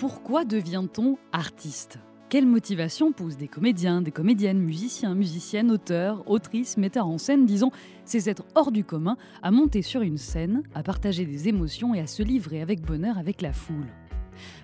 [0.00, 1.98] Pourquoi devient-on artiste?
[2.30, 7.70] Quelle motivation pousse des comédiens, des comédiennes, musiciens, musiciennes, auteurs, autrices, metteurs en scène, disons,
[8.06, 12.00] ces êtres hors du commun, à monter sur une scène, à partager des émotions et
[12.00, 13.88] à se livrer avec bonheur avec la foule?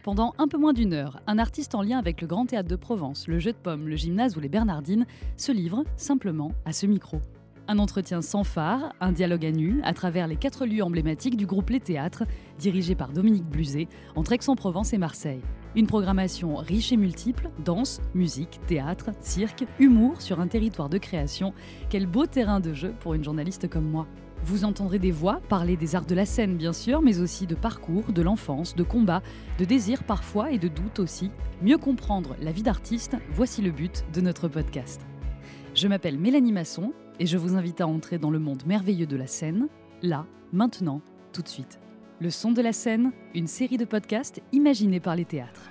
[0.04, 2.76] Pendant un peu moins d'une heure, un artiste en lien avec le Grand Théâtre de
[2.76, 5.04] Provence, le Jeu de Pommes, le Gymnase ou les Bernardines
[5.36, 7.20] se livre simplement à ce micro.
[7.68, 11.46] Un entretien sans phare, un dialogue à nu, à travers les quatre lieux emblématiques du
[11.46, 12.22] groupe Les Théâtres,
[12.60, 15.40] dirigé par Dominique Bluzet, entre Aix-en-Provence et Marseille.
[15.74, 21.52] Une programmation riche et multiple, danse, musique, théâtre, cirque, humour sur un territoire de création.
[21.90, 24.06] Quel beau terrain de jeu pour une journaliste comme moi.
[24.44, 27.56] Vous entendrez des voix parler des arts de la scène, bien sûr, mais aussi de
[27.56, 29.22] parcours, de l'enfance, de combat,
[29.58, 31.32] de désir parfois et de doute aussi.
[31.62, 35.00] Mieux comprendre la vie d'artiste, voici le but de notre podcast.
[35.74, 39.16] Je m'appelle Mélanie Masson et je vous invite à entrer dans le monde merveilleux de
[39.16, 39.68] la scène,
[40.02, 41.00] là, maintenant,
[41.32, 41.78] tout de suite.
[42.20, 45.68] Le son de la scène, une série de podcasts imaginés par les théâtres.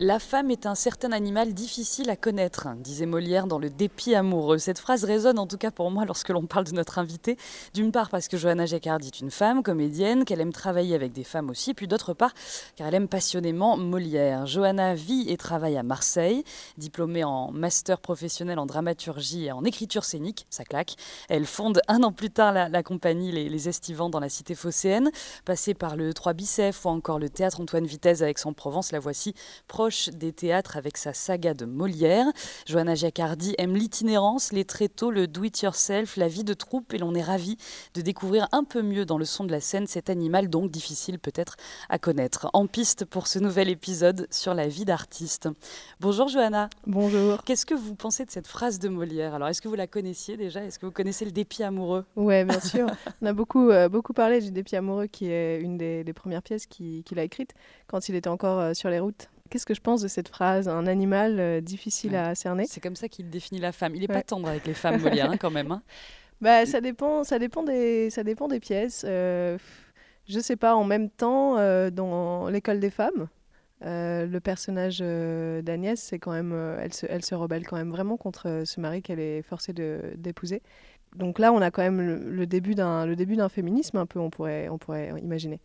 [0.00, 4.58] La femme est un certain animal difficile à connaître, disait Molière dans Le Dépit amoureux.
[4.58, 7.36] Cette phrase résonne en tout cas pour moi lorsque l'on parle de notre invitée.
[7.74, 11.24] D'une part parce que Johanna Jacquard est une femme, comédienne, qu'elle aime travailler avec des
[11.24, 12.32] femmes aussi, puis d'autre part
[12.76, 14.46] car elle aime passionnément Molière.
[14.46, 16.44] Johanna vit et travaille à Marseille,
[16.76, 20.94] diplômée en master professionnel en dramaturgie et en écriture scénique, ça claque.
[21.28, 25.10] Elle fonde un an plus tard la, compagnie les, Estivants dans la cité phocéenne,
[25.44, 29.00] passée par le Trois Bicef ou encore le théâtre Antoine Vitesse avec son Provence, la
[29.00, 29.34] voici
[29.66, 32.26] proche des théâtres avec sa saga de Molière.
[32.66, 37.22] Johanna Giacardi aime l'itinérance, les tréteaux, le do-it-yourself, la vie de troupe et l'on est
[37.22, 37.56] ravi
[37.94, 41.18] de découvrir un peu mieux dans le son de la scène cet animal donc difficile
[41.18, 41.56] peut-être
[41.88, 42.48] à connaître.
[42.52, 45.48] En piste pour ce nouvel épisode sur la vie d'artiste.
[46.00, 46.68] Bonjour Johanna.
[46.86, 47.42] Bonjour.
[47.44, 49.34] Qu'est-ce que vous pensez de cette phrase de Molière?
[49.34, 50.62] Alors est-ce que vous la connaissiez déjà?
[50.64, 52.04] Est-ce que vous connaissez le dépit amoureux?
[52.16, 52.86] Oui, bien sûr.
[53.22, 56.66] On a beaucoup, euh, beaucoup parlé du dépit amoureux qui est une des, premières pièces
[56.66, 57.54] qu'il a écrites
[57.86, 59.28] quand il était encore euh, sur les routes.
[59.50, 62.66] Qu'est-ce que je pense de cette phrase Un animal euh, difficile à cerner?
[62.66, 63.94] C'est comme ça qu'il définit la femme.
[63.94, 65.72] Il n'est pas tendre avec les femmes, Molière, hein, quand même.
[65.72, 65.82] Hein.
[66.40, 69.04] Bah, ça dépend, ça dépend des, ça dépend des pièces.
[69.06, 69.58] Euh,
[70.28, 70.74] je sais pas.
[70.76, 73.28] En même temps, euh, dans l'école des femmes,
[73.84, 78.16] euh, le personnage d'Agnès, c'est quand même, elle se, elle se rebelle quand même vraiment
[78.16, 80.62] contre ce mari qu'elle est forcée d'épouser.
[81.16, 84.06] Donc là, on a quand même le, le début d'un, le début d'un féminisme un
[84.06, 85.58] peu, on pourrait, on pourrait imaginer.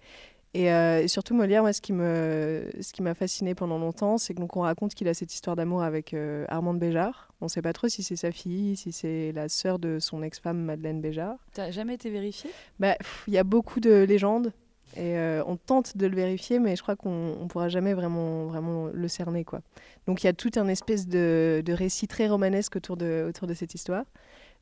[0.55, 5.07] Euh, et, surtout Molière, moi, ce qui m'a fasciné pendant longtemps, c'est qu'on raconte qu'il
[5.07, 7.33] a cette histoire d'amour avec euh, Armande Béjart.
[7.41, 10.21] On ne sait pas trop si c'est sa fille, si c'est la sœur de son
[10.21, 11.37] ex-femme Madeleine Béjart.
[11.53, 12.95] T'as jamais été vérifié Bah,
[13.27, 14.53] il y a beaucoup de légendes
[14.95, 18.45] et euh, on tente de le vérifier, mais je crois qu'on ne pourra jamais vraiment,
[18.45, 19.61] vraiment le cerner, quoi.
[20.05, 23.47] Donc il y a tout un espèce de, de récit très romanesque autour de, autour
[23.47, 24.05] de cette histoire.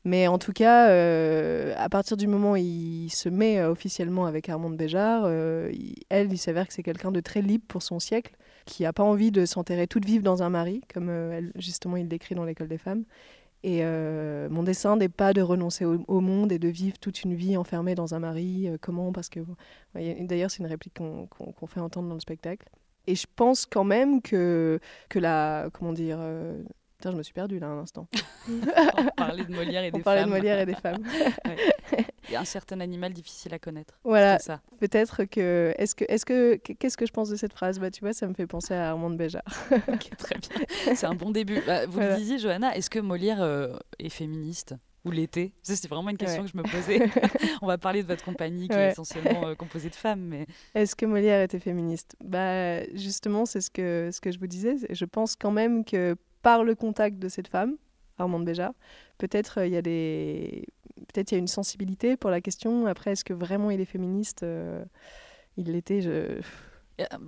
[0.04, 4.26] Mais en tout cas, euh, à partir du moment où il se met euh, officiellement
[4.26, 5.72] avec Armande Béjart, euh,
[6.08, 8.34] elle, il s'avère que c'est quelqu'un de très libre pour son siècle,
[8.66, 11.10] qui n'a pas envie de s'enterrer toute vive dans un mari, comme
[11.56, 13.04] justement il l'écrit dans l'école des femmes.
[13.64, 17.56] Et mon dessin n'est pas de renoncer au, monde et de vivre toute une vie
[17.56, 18.68] enfermée dans un mari.
[18.80, 19.12] comment?
[19.12, 19.40] Parce que
[19.94, 22.68] d'ailleurs, c'est une réplique qu'on fait entendre dans le spectacle.
[23.08, 26.18] Et je pense quand même que, que la, comment dire,
[27.10, 28.06] je me suis perdue là un instant.
[28.48, 31.02] On parlait de Molière et des On parlait de Molière et des femmes.
[32.28, 33.98] Il y a un certain animal difficile à connaître.
[34.04, 34.38] Voilà.
[34.38, 34.60] Ça.
[34.78, 35.74] Peut-être que.
[35.76, 36.04] Est-ce que.
[36.08, 36.56] Est-ce que.
[36.56, 37.78] Qu'est-ce que je pense de cette phrase?
[37.78, 39.42] Bah, tu vois, ça me fait penser à Armand de Béjart.
[40.18, 40.94] très bien.
[40.94, 41.60] C'est un bon début.
[41.66, 44.74] Bah, vous le disiez, Johanna, est-ce que Molière euh, est féministe
[45.04, 45.52] ou l'été?
[45.62, 47.08] C'est vraiment une question que je me posais.
[47.60, 50.20] On va parler de votre compagnie qui est essentiellement euh, composée de femmes.
[50.20, 50.46] Mais...
[50.74, 52.16] Est-ce que Molière était féministe?
[52.22, 54.76] Bah, Justement, c'est ce que, ce que je vous disais.
[54.90, 57.76] Je pense quand même que par le contact de cette femme,
[58.18, 58.74] Armande Béjart,
[59.18, 60.66] peut-être euh, il y a des
[61.08, 62.86] peut-être il y a une sensibilité pour la question.
[62.86, 64.84] Après, est-ce que vraiment il est féministe euh,
[65.56, 66.00] Il l'était.
[66.00, 66.40] Je...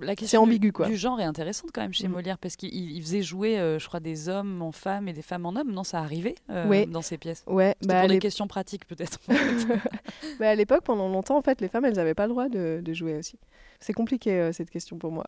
[0.01, 0.87] La question ambigu, quoi.
[0.87, 2.11] du genre est intéressante quand même chez mm.
[2.11, 5.45] Molière parce qu'il faisait jouer, euh, je crois, des hommes en femmes et des femmes
[5.45, 5.71] en hommes.
[5.71, 7.43] Non, ça arrivait dans ses pièces.
[7.47, 9.19] Ouais, bah, pour des questions pratiques peut-être.
[10.39, 12.81] bah, à l'époque, pendant longtemps, en fait, les femmes, elles n'avaient pas le droit de,
[12.83, 13.37] de jouer aussi.
[13.79, 15.25] C'est compliqué cette question pour moi.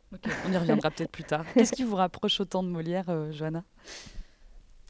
[0.48, 1.46] On y reviendra peut-être plus tard.
[1.54, 3.64] Qu'est-ce qui vous rapproche autant de Molière, Johanna?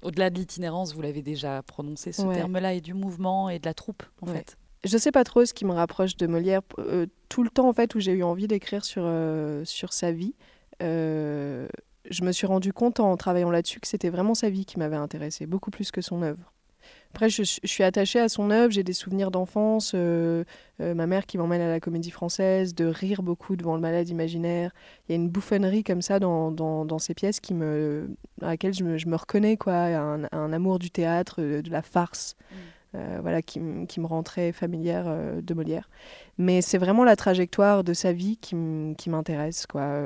[0.04, 3.74] Au-delà de l'itinérance, vous l'avez déjà prononcé ce terme-là, et du mouvement et de la
[3.74, 4.58] troupe, en fait.
[4.88, 6.62] Je sais pas trop ce qui me rapproche de Molière.
[6.80, 10.14] Euh, tout le temps, en fait, où j'ai eu envie d'écrire sur, euh, sur sa
[10.14, 10.34] vie,
[10.82, 11.68] euh,
[12.10, 14.96] je me suis rendu compte en travaillant là-dessus que c'était vraiment sa vie qui m'avait
[14.96, 16.54] intéressé, beaucoup plus que son œuvre.
[17.14, 21.60] Après, je, suis attachée à son œuvre, j'ai des souvenirs d'enfance, ma mère qui m'emmène
[21.60, 24.72] à la comédie française, de rire beaucoup devant le malade imaginaire.
[25.08, 28.10] Il y a une bouffonnerie comme ça dans, dans, ces pièces qui me,
[28.42, 32.36] à laquelle je me, je me reconnais, quoi, un, amour du théâtre, de, la farce.
[32.52, 32.56] Mm.
[32.98, 35.06] Euh, voilà, qui, me rend très familière
[35.42, 35.90] de Molière.
[36.38, 38.56] Mais c'est vraiment la trajectoire de sa vie qui
[39.10, 39.66] m'intéresse.
[39.66, 40.02] quoi.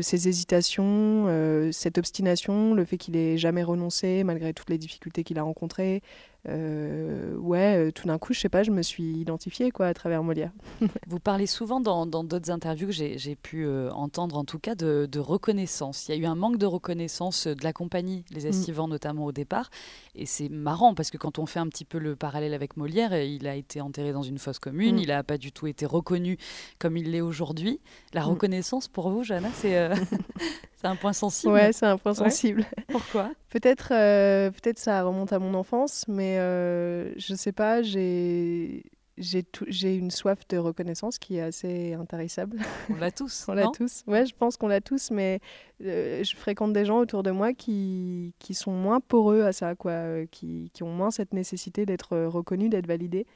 [0.00, 1.26] ses hésitations,
[1.72, 6.02] cette obstination, le fait qu'il ait jamais renoncé malgré toutes les difficultés qu'il a rencontrées,
[6.48, 9.94] euh, ouais, euh, tout d'un coup, je sais pas, je me suis identifiée quoi, à
[9.94, 10.52] travers Molière.
[11.06, 15.18] Vous parlez souvent dans d'autres interviews que j'ai pu euh, entendre, en tout cas, de,
[15.18, 16.08] reconnaissance.
[16.08, 18.48] Il y a eu un manque de reconnaissance de la compagnie, les mm.
[18.48, 19.70] Estivants notamment au départ.
[20.14, 23.14] Et c'est marrant parce que quand on fait un petit peu le parallèle avec Molière,
[23.22, 24.98] il a été enterré dans une fosse commune, mm.
[24.98, 26.38] il n'a pas du tout été reconnu
[26.78, 27.80] comme il l'est aujourd'hui.
[28.14, 28.28] La mm.
[28.28, 29.90] reconnaissance pour vous, Jana, c'est
[30.86, 32.64] un point sensible Ouais, c'est un point sensible.
[32.88, 33.30] Pourquoi?
[33.50, 38.84] Peut-être peut-être ça remonte à mon enfance, mais mais euh, je sais pas, j'ai
[39.16, 42.58] j'ai une soif de reconnaissance qui est assez intarissable.
[42.90, 43.44] On l'a tous.
[43.48, 44.02] on l'a tous.
[44.06, 45.40] Ouais, je pense qu'on l'a tous, mais
[45.82, 49.74] euh, je fréquente des gens autour de moi qui, qui sont moins poreux à ça,
[49.74, 53.26] quoi, euh, qui, qui ont moins cette nécessité d'être reconnus, d'être validés.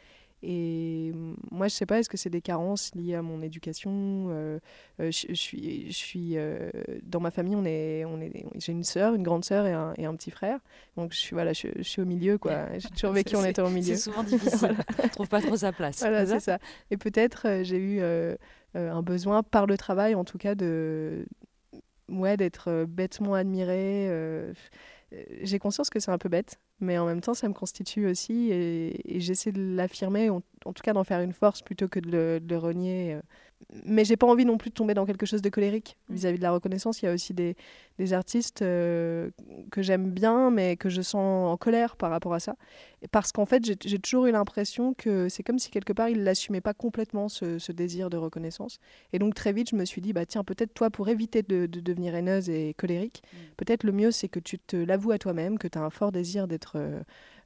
[0.46, 1.12] Et
[1.50, 4.58] moi, je sais pas, est-ce que c'est des carences liées à mon éducation euh,
[5.00, 6.70] euh, je, suis, je suis euh,
[7.02, 9.94] dans ma famille, on est, on est, j'ai une sœur, une grande sœur et un,
[9.96, 10.58] et un, petit frère.
[10.98, 12.66] Donc je suis voilà, je, suis au milieu quoi.
[12.78, 13.94] J'ai toujours vécu en étant au milieu.
[13.94, 14.76] C'est souvent difficile.
[15.02, 16.00] on trouve pas trop sa place.
[16.00, 16.58] Voilà, c'est ça?
[16.90, 18.02] Et peut-être j'ai eu
[18.74, 21.24] un besoin par le travail, en tout cas, de
[22.10, 24.10] ouais, d'être bêtement admirée
[25.42, 28.50] j'ai conscience que c'est un peu bête, mais en même temps, ça me constitue aussi
[28.50, 30.30] et, j'essaie de l'affirmer,
[30.64, 33.14] en, tout cas d'en faire une force plutôt que de le, renier.
[33.14, 33.20] Euh.
[33.84, 36.14] Mais j'ai pas envie non plus de tomber dans quelque chose de colérique mm.
[36.14, 37.02] vis-à-vis de la reconnaissance.
[37.02, 37.56] Il y a aussi des,
[37.98, 39.30] des artistes euh,
[39.70, 42.56] que j'aime bien, mais que je sens en colère par rapport à ça.
[43.10, 46.60] Parce qu'en fait, j'ai toujours eu l'impression que c'est comme si quelque part, ils l'assumaient
[46.60, 48.78] pas complètement, ce, désir de reconnaissance.
[49.12, 51.66] Et donc très vite, je me suis dit, bah tiens, peut-être toi, pour éviter de,
[51.66, 53.36] devenir haineuse et colérique, mm.
[53.56, 56.12] peut-être le mieux, c'est que tu te l'avoues à toi-même, que tu as un fort
[56.12, 56.72] désir d'être...
[56.76, 57.00] Euh,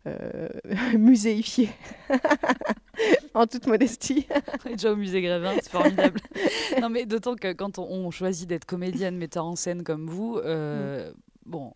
[0.07, 0.49] euh,
[0.99, 1.71] muséifié.
[3.35, 4.27] en toute modestie.
[4.67, 6.21] déjà au musée Grévin, c'est formidable.
[6.81, 11.11] non, mais d'autant que quand on, choisit d'être comédienne, metteur en scène comme vous, euh,
[11.11, 11.15] mm
[11.49, 11.73] bon,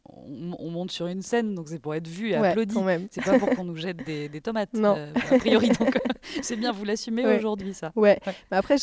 [0.59, 2.75] on, monte sur une scène, donc c'est pour être vu et applaudi.
[3.11, 4.95] C'est pas pour qu'on nous jette des, tomates, non.
[4.97, 5.71] Euh, a priori.
[5.71, 5.99] Donc,
[6.43, 7.93] c'est bien, vous l'assumez aujourd'hui, ça.
[7.97, 8.21] Ouais.
[8.51, 8.77] Mais après,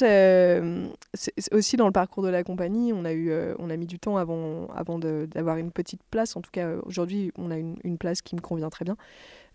[1.52, 4.00] aussi dans le parcours de la compagnie, on a eu, euh, on a mis du
[4.00, 6.36] temps avant, avant d'avoir une petite place.
[6.36, 8.98] En tout cas, aujourd'hui, on a une, une, place qui me convient très bien.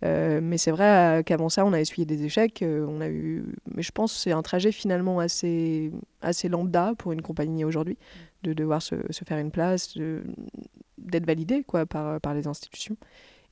[0.05, 2.63] Euh, mais c'est vrai qu'avant ça, on a essuyé des échecs.
[2.63, 5.91] on a eu, mais je pense que c'est un trajet finalement assez,
[6.21, 7.97] assez lambda pour une compagnie aujourd'hui,
[8.43, 8.97] de devoir se,
[9.27, 9.97] faire une place,
[10.99, 12.97] d'être validé quoi, par, par les institutions.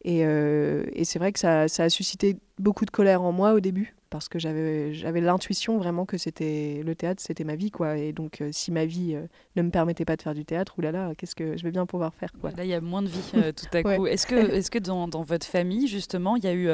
[0.04, 3.52] Et, euh, et c'est vrai que ça, ça, a suscité beaucoup de colère en moi
[3.54, 7.70] au début, parce que j'avais, j'avais l'intuition vraiment que c'était le théâtre, c'était ma vie.
[7.70, 7.97] quoi.
[7.97, 9.26] Et donc, euh, si ma vie euh,
[9.56, 12.14] ne me permettait pas de faire du théâtre, oulala, qu'est-ce que je vais bien pouvoir
[12.14, 12.50] faire quoi.
[12.50, 14.06] Là, il y a moins de vie tout à coup.
[14.06, 16.69] Est-ce que, est-ce que dans, dans, votre famille, justement, il y a eu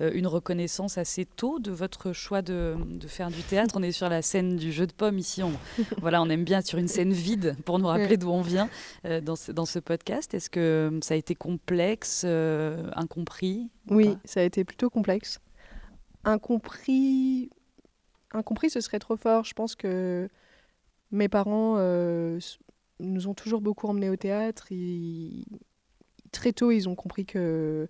[0.00, 3.74] une reconnaissance assez tôt de votre choix de, de, faire du théâtre?
[3.76, 5.42] On est sur la scène du jeu de pommes ici.
[5.42, 5.52] On,
[6.00, 8.68] voilà, on aime bien sur une scène vide pour nous rappeler d'où on vient
[9.22, 10.32] dans, ce, dans ce podcast.
[10.32, 12.24] Est-ce que ça a été complexe,
[12.94, 15.40] incompris Oui, ça a été plutôt complexe
[16.24, 17.50] incompris,
[18.32, 19.44] incompris, ce serait trop fort.
[19.44, 20.28] Je pense que
[21.10, 22.38] mes parents euh,
[23.00, 24.68] nous ont toujours beaucoup emmenés au théâtre.
[26.32, 27.88] très tôt, ils ont compris que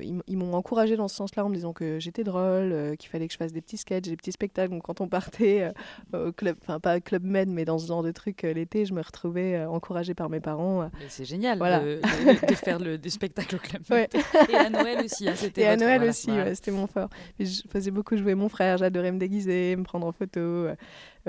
[0.00, 3.26] ils, m'ont encouragé dans ce sens-là en me disant que j'étais drôle, euh, qu'il fallait
[3.26, 4.72] que je fasse des petits sketchs, des petits spectacles.
[4.72, 5.72] Donc quand on partait
[6.14, 8.94] euh, au club, enfin pas club med, mais dans ce genre de truc l'été, je
[8.94, 10.90] me retrouvais encouragée par mes parents.
[11.08, 14.08] C'est génial de, faire le, des spectacles au club med.
[14.48, 15.34] Et à Noël aussi, hein.
[15.56, 17.08] Et à Noël aussi, c'était mon fort.
[17.38, 20.66] je faisais beaucoup jouer mon frère, j'adorais me déguiser, me prendre en photo,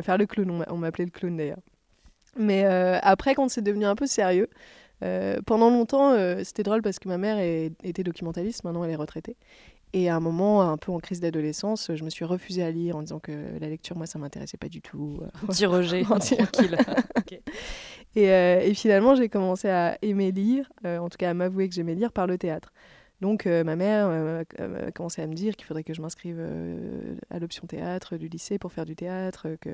[0.01, 0.65] faire le clown.
[0.69, 1.59] On m'appelait le clown d'ailleurs.
[2.38, 4.50] Mais après, quand c'est devenu un peu sérieux,
[5.03, 7.38] euh, pendant longtemps, euh, c'était drôle parce que ma mère
[7.83, 9.36] était documentaliste, maintenant elle est retraitée.
[9.95, 12.95] Et à un moment, un peu en crise d'adolescence, je me suis refusée à lire
[12.95, 15.19] en disant que la lecture, moi, ça m'intéressait pas du tout.
[15.48, 16.48] Petit rejet, tranquille.
[18.15, 21.75] et, euh, et, finalement, j'ai commencé à aimer lire, en tout cas à m'avouer que
[21.75, 22.74] j'aimais lire par le théâtre.
[23.24, 26.36] Donc euh, ma mère euh, a commencé à me dire qu'il faudrait que je m'inscrive
[26.39, 29.48] euh, à l'option théâtre du lycée pour faire du théâtre.
[29.62, 29.70] Que,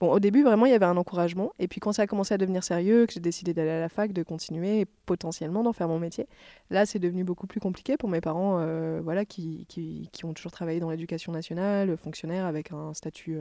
[0.00, 1.52] Bon, au début, vraiment, il y avait un encouragement.
[1.58, 3.90] Et puis quand ça a commencé à devenir sérieux, que j'ai décidé d'aller à la
[3.90, 6.28] fac, de continuer et potentiellement d'en faire mon métier,
[6.70, 8.64] là, c'est devenu beaucoup plus compliqué pour mes parents
[9.02, 13.38] voilà, qui, qui, qui, ont toujours travaillé dans l'éducation nationale, fonctionnaires avec un statut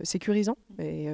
[0.00, 0.56] sécurisant.
[0.78, 1.08] Et,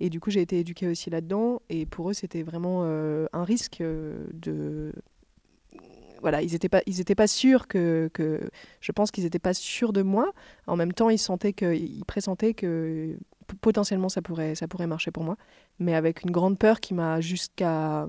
[0.00, 1.60] et, du coup, j'ai été éduquée aussi là-dedans.
[1.68, 4.92] Et pour eux, c'était vraiment un risque de
[6.20, 8.10] voilà, ils n'étaient pas, ils étaient pas sûrs que,
[8.80, 10.32] je pense qu'ils n'étaient pas sûrs de moi.
[10.66, 13.16] En même temps, ils sentaient ils pressentaient que
[13.60, 15.36] potentiellement ça pourrait, ça pourrait marcher pour moi,
[15.78, 18.06] mais avec une grande peur qui m'a jusqu'à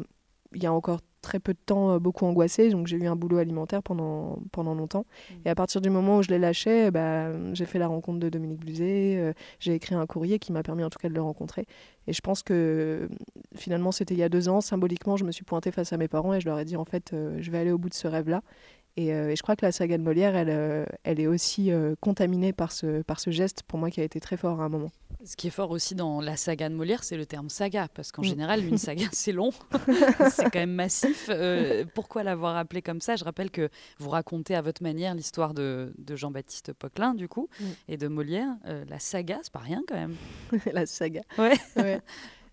[0.53, 3.15] il y a encore très peu de temps euh, beaucoup angoissée, donc j'ai eu un
[3.15, 5.05] boulot alimentaire pendant, pendant longtemps.
[5.05, 5.33] Mmh.
[5.45, 8.29] Et à partir du moment où je l'ai lâché, bah, j'ai fait la rencontre de
[8.29, 11.21] Dominique Bluzet, euh, j'ai écrit un courrier qui m'a permis en tout cas de le
[11.21, 11.65] rencontrer.
[12.07, 13.07] Et je pense que
[13.55, 16.07] finalement c'était il y a deux ans, symboliquement je me suis pointée face à mes
[16.07, 17.93] parents et je leur ai dit en fait euh, je vais aller au bout de
[17.93, 18.41] ce rêve-là.
[18.97, 22.71] Et, et, je crois que la saga de Molière, elle, elle est aussi contaminée par
[22.71, 24.91] ce, par ce geste pour moi qui a été très fort à un moment.
[25.25, 28.13] Ce qui est fort aussi dans la saga de Molière, c'est le terme saga, parce
[28.13, 28.25] qu'en mm.
[28.25, 29.51] général, une saga, c'est long,
[30.31, 31.27] c'est quand même massif.
[31.29, 33.17] Euh, pourquoi l'avoir appelé comme ça?
[33.17, 37.65] Je rappelle que vous racontez à votre manière l'histoire de, Jean-Baptiste Poquelin, du coup, mm.
[37.89, 38.55] et de Molière.
[38.65, 40.15] Euh, la saga, c'est pas rien quand même.
[40.71, 41.21] la saga.
[41.37, 41.57] Ouais.
[41.75, 41.99] ouais.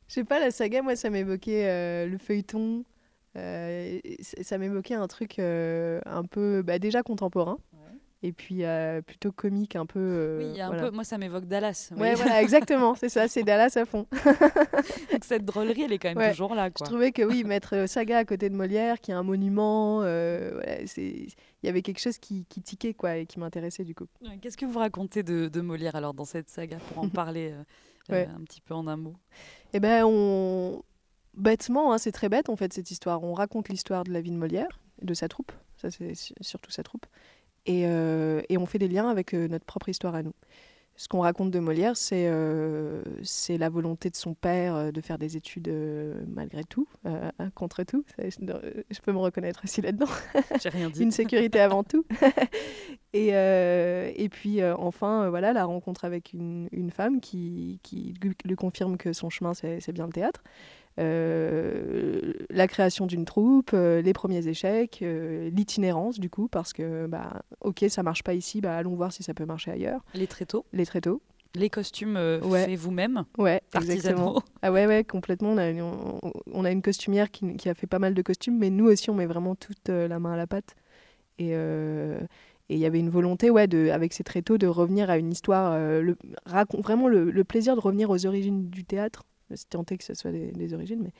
[0.08, 2.84] Je sais pas, la saga, moi, ça m'évoquait euh, le feuilleton.
[3.36, 7.58] Ça m'évoquait un truc un peu bah, déjà contemporain
[8.22, 10.00] et puis euh, plutôt comique un peu.
[10.00, 10.90] Euh, oui, un peu.
[10.90, 11.92] Moi, ça m'évoque Dallas.
[11.96, 14.06] Ouais, voilà, exactement, c'est ça, c'est Dallas à fond.
[15.12, 16.70] Donc, cette drôlerie, elle est quand même toujours là.
[16.70, 16.84] Quoi.
[16.84, 20.02] Je trouvais que oui, mettre euh, Saga à côté de Molière, qui est un monument,
[20.02, 21.28] il
[21.62, 24.06] y avait quelque chose qui, qui tiquait quoi et qui m'intéressait du coup.
[24.40, 27.54] Qu'est-ce que vous racontez de, de, Molière alors dans cette saga pour en parler
[28.08, 29.14] un petit peu en un mot?
[29.72, 30.82] Eh ben, on
[31.36, 33.22] bêtement, hein, c'est très bête en fait cette histoire.
[33.22, 35.52] On raconte l'histoire de la vie de Molière, de sa troupe.
[35.76, 37.06] Ça, c'est surtout sa troupe.
[37.68, 40.34] Euh, et, on fait des liens avec euh, notre propre histoire à nous.
[40.98, 43.02] Ce qu'on raconte de Molière, c'est euh,
[43.50, 45.70] la volonté de son père de faire des études
[46.26, 46.88] malgré tout,
[47.54, 48.02] contre tout.
[48.18, 50.08] Je, peux me reconnaître aussi là-dedans.
[50.62, 51.02] J'ai rien dit.
[51.02, 52.06] Une sécurité avant tout.
[53.12, 58.14] et, et puis enfin, voilà, la rencontre avec une, une femme qui, qui,
[58.46, 60.42] lui confirme que son chemin, c'est bien le théâtre.
[60.98, 67.06] Euh, la création d'une troupe, euh, les premiers échecs, euh, l'itinérance du coup, parce que
[67.06, 70.00] bah, ok, ça marche pas ici, bah, allons voir si ça peut marcher ailleurs.
[70.14, 70.64] Les tréteaux.
[70.72, 71.20] Les tréteaux.
[71.54, 74.42] Les costumes faits vous-même Ouais, exactement.
[74.60, 75.50] Ah ouais, ouais, complètement.
[75.50, 75.82] On a, une,
[76.52, 79.08] on, a une costumière qui, qui, a fait pas mal de costumes, mais nous aussi,
[79.08, 80.74] on met vraiment toute la main à la pâte.
[81.38, 81.52] Et
[82.68, 85.30] et il y avait une volonté, ouais, de, avec ces tréteaux, de revenir à une
[85.30, 89.22] histoire, le, vraiment le, plaisir de revenir aux origines du théâtre,
[89.54, 91.12] c'est tenté que ce soit des, origines, mais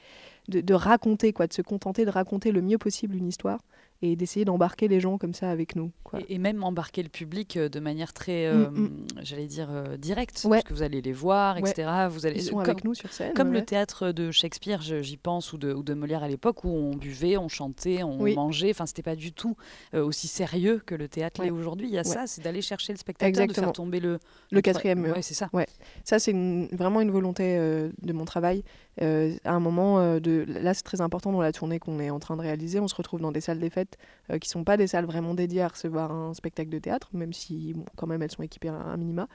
[0.49, 3.61] de, de, raconter, quoi, de se contenter de raconter le mieux possible une histoire
[4.03, 5.91] et d'essayer d'embarquer les gens comme ça avec nous.
[6.29, 9.07] Et, même embarquer le public euh, de manière très, mm, euh, mm.
[9.23, 12.07] j'allais dire, euh, directe, parce que vous allez les voir, etc.
[12.11, 13.33] Vous allez, Ils sont avec nous sur scène.
[13.35, 16.69] Comme le théâtre de Shakespeare, j'y pense, ou de, ou de Molière à l'époque, où
[16.69, 18.71] on buvait, on chantait, on mangeait.
[18.71, 19.57] Enfin, c'était pas du tout
[19.95, 21.89] aussi sérieux que le théâtre l'est aujourd'hui.
[21.89, 24.19] Il y a ça, c'est d'aller chercher le spectateur, de faire tomber le...
[24.51, 25.15] Le, quatrième mur.
[25.15, 25.49] Ouais, c'est ça.
[25.53, 25.67] Ouais.
[26.05, 26.33] Ça, c'est
[26.73, 28.63] vraiment une volonté de mon travail.
[29.01, 30.45] À un moment, de...
[30.47, 32.81] là, c'est très important dans la tournée qu'on est en train de réaliser.
[32.81, 33.99] On se retrouve dans des salles des fêtes
[34.31, 37.33] euh, qui sont pas des salles vraiment dédiées à recevoir un spectacle de théâtre, même
[37.33, 39.29] si quand même elles sont équipées à un minima.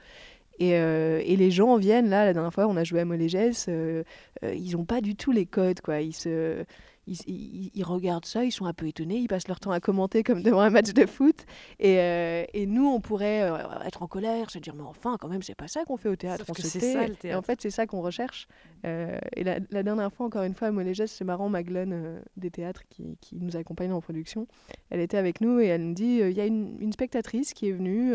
[0.58, 3.66] Et, euh, et, les gens viennent, là, la dernière fois, on a joué à Molégès,
[3.68, 4.04] euh,
[4.42, 6.00] ils n'ont pas du tout les codes, quoi.
[6.02, 6.64] Ils se,
[7.06, 10.42] ils, regardent ça, ils sont un peu étonnés, ils passent leur temps à commenter comme
[10.42, 11.44] devant un match de foot.
[11.80, 15.28] Et, euh, et nous, on pourrait euh, être en colère, se dire mais enfin, quand
[15.28, 16.44] même, c'est pas ça qu'on fait au théâtre.
[16.56, 17.24] c'est ça le théâtre.
[17.24, 18.46] Et en fait, c'est ça qu'on recherche.
[18.86, 22.82] Euh, et la, dernière fois, encore une fois, à Monégès, c'est marrant, Maglone des théâtres
[22.88, 24.46] qui, qui, nous accompagne en production,
[24.90, 27.68] elle était avec nous et elle nous dit il y a une, une, spectatrice qui
[27.68, 28.12] est venue,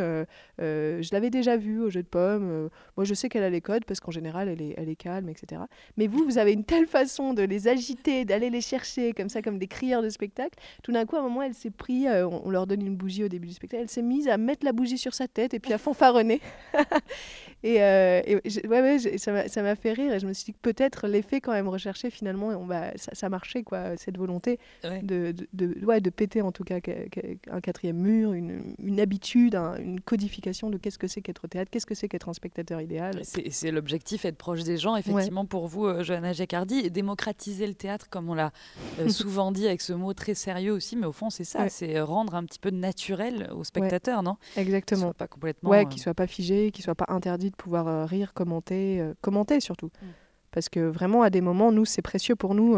[0.60, 2.70] je l'avais déjà vue au jeu de pommes.
[2.96, 5.30] moi, je sais qu'elle a les codes parce qu'en général, elle est, elle est calme,
[5.30, 5.62] etc.
[5.98, 8.77] Mais vous, vous avez une telle façon de les agiter, d'aller les chercher
[9.16, 10.58] comme ça, comme des crieurs de spectacle.
[10.84, 13.24] Tout d'un coup, à un moment, elle s'est pris, euh, on, leur donne une bougie
[13.24, 15.60] au début du spectacle, elle s'est mise à mettre la bougie sur sa tête et
[15.60, 16.42] puis à fanfaronner.
[17.64, 18.22] Et, euh,
[18.68, 21.54] ouais, ouais, ça m'a fait rire et je me suis dit que peut-être l'effet quand
[21.54, 26.10] même recherché, finalement, on va, ça, ça marchait, quoi, cette volonté de, de, ouais, de
[26.10, 26.80] péter en tout cas
[27.52, 31.72] un quatrième mur, une, une habitude, une codification de qu'est-ce que c'est qu'être au théâtre,
[31.72, 33.22] qu'est-ce que c'est qu'être un spectateur idéal.
[33.24, 38.10] C'est l'objectif, être proche des gens, effectivement, pour vous, euh, Johanna Jaccardi, démocratiser le théâtre
[38.10, 38.52] comme on l'a
[39.00, 42.00] euh, souvent dit avec ce mot très sérieux aussi, mais au fond, c'est ça, c'est
[42.00, 44.38] rendre un petit peu naturel au spectateur, non?
[44.56, 45.14] Exactement.
[45.14, 45.70] pas complètement.
[45.70, 49.60] Ouais, euh, qu'il soit pas figé, qu'il soit pas interdit pouvoir euh, rire, commenter, commenter
[49.60, 49.88] surtout.
[50.02, 50.06] Mm.
[50.52, 52.78] Parce que vraiment, à des moments, nous, c'est précieux pour nous,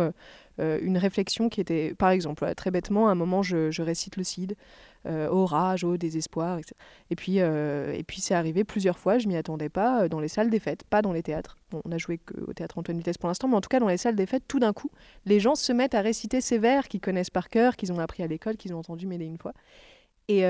[0.58, 4.24] une réflexion qui était, par exemple, très bêtement, à un moment, je, je récite le
[4.24, 4.58] CID.
[5.06, 6.58] Euh, au rage, au désespoir.
[6.60, 6.76] Etc.
[7.10, 10.20] Et puis, euh, et puis c'est arrivé plusieurs fois, je m'y attendais pas, euh, dans
[10.20, 11.58] les salles des fêtes, pas dans les théâtres.
[11.86, 13.96] on a joué au théâtre Antoine Vitesse pour l'instant, mais en tout cas dans les
[13.96, 14.92] salles des fêtes, tout d'un coup,
[15.26, 18.24] les gens se mettent à réciter ces vers qu'ils connaissent par cœur, qu'ils ont appris
[18.24, 19.54] à l'école, qu'ils ont entendu mêler une fois.
[20.28, 20.42] Et,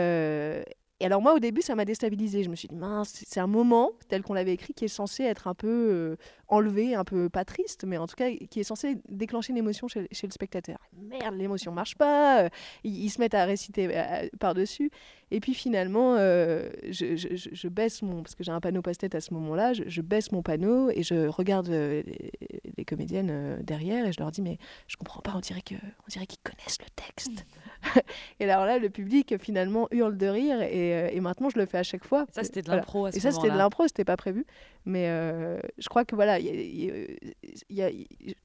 [1.01, 2.43] et alors moi, au début, ça m'a déstabilisé.
[2.43, 5.23] Je me suis dit, mince, c'est un moment, tel qu'on l'avait écrit, qui est censé
[5.23, 6.15] être un peu euh,
[6.49, 9.87] enlevé, un peu pas triste, mais en tout cas, qui est censé déclencher une émotion
[9.87, 10.77] chez, le spectateur.
[10.93, 12.43] Merde, l'émotion marche pas.
[12.43, 12.49] Euh,
[12.83, 14.91] ils, se mettent à réciter euh, par-dessus.
[15.31, 18.23] Et puis finalement, je, baisse mon.
[18.23, 21.27] Parce que j'ai un panneau post-it à ce moment-là, je, baisse mon panneau et je
[21.27, 25.79] regarde les, comédiennes derrière et je leur dis Mais je comprends pas, on dirait qu'ils
[26.43, 27.45] connaissent le texte.
[28.39, 31.65] Et alors là, le public finalement hurle de rire et, euh, et maintenant je le
[31.65, 32.25] fais à chaque fois.
[32.31, 33.15] Ça, c'était de l'impro voilà.
[33.15, 34.45] Et ça, c'était de l'impro, c'était pas prévu.
[34.85, 36.53] Mais euh, je crois que voilà, y a,
[37.69, 37.89] y a,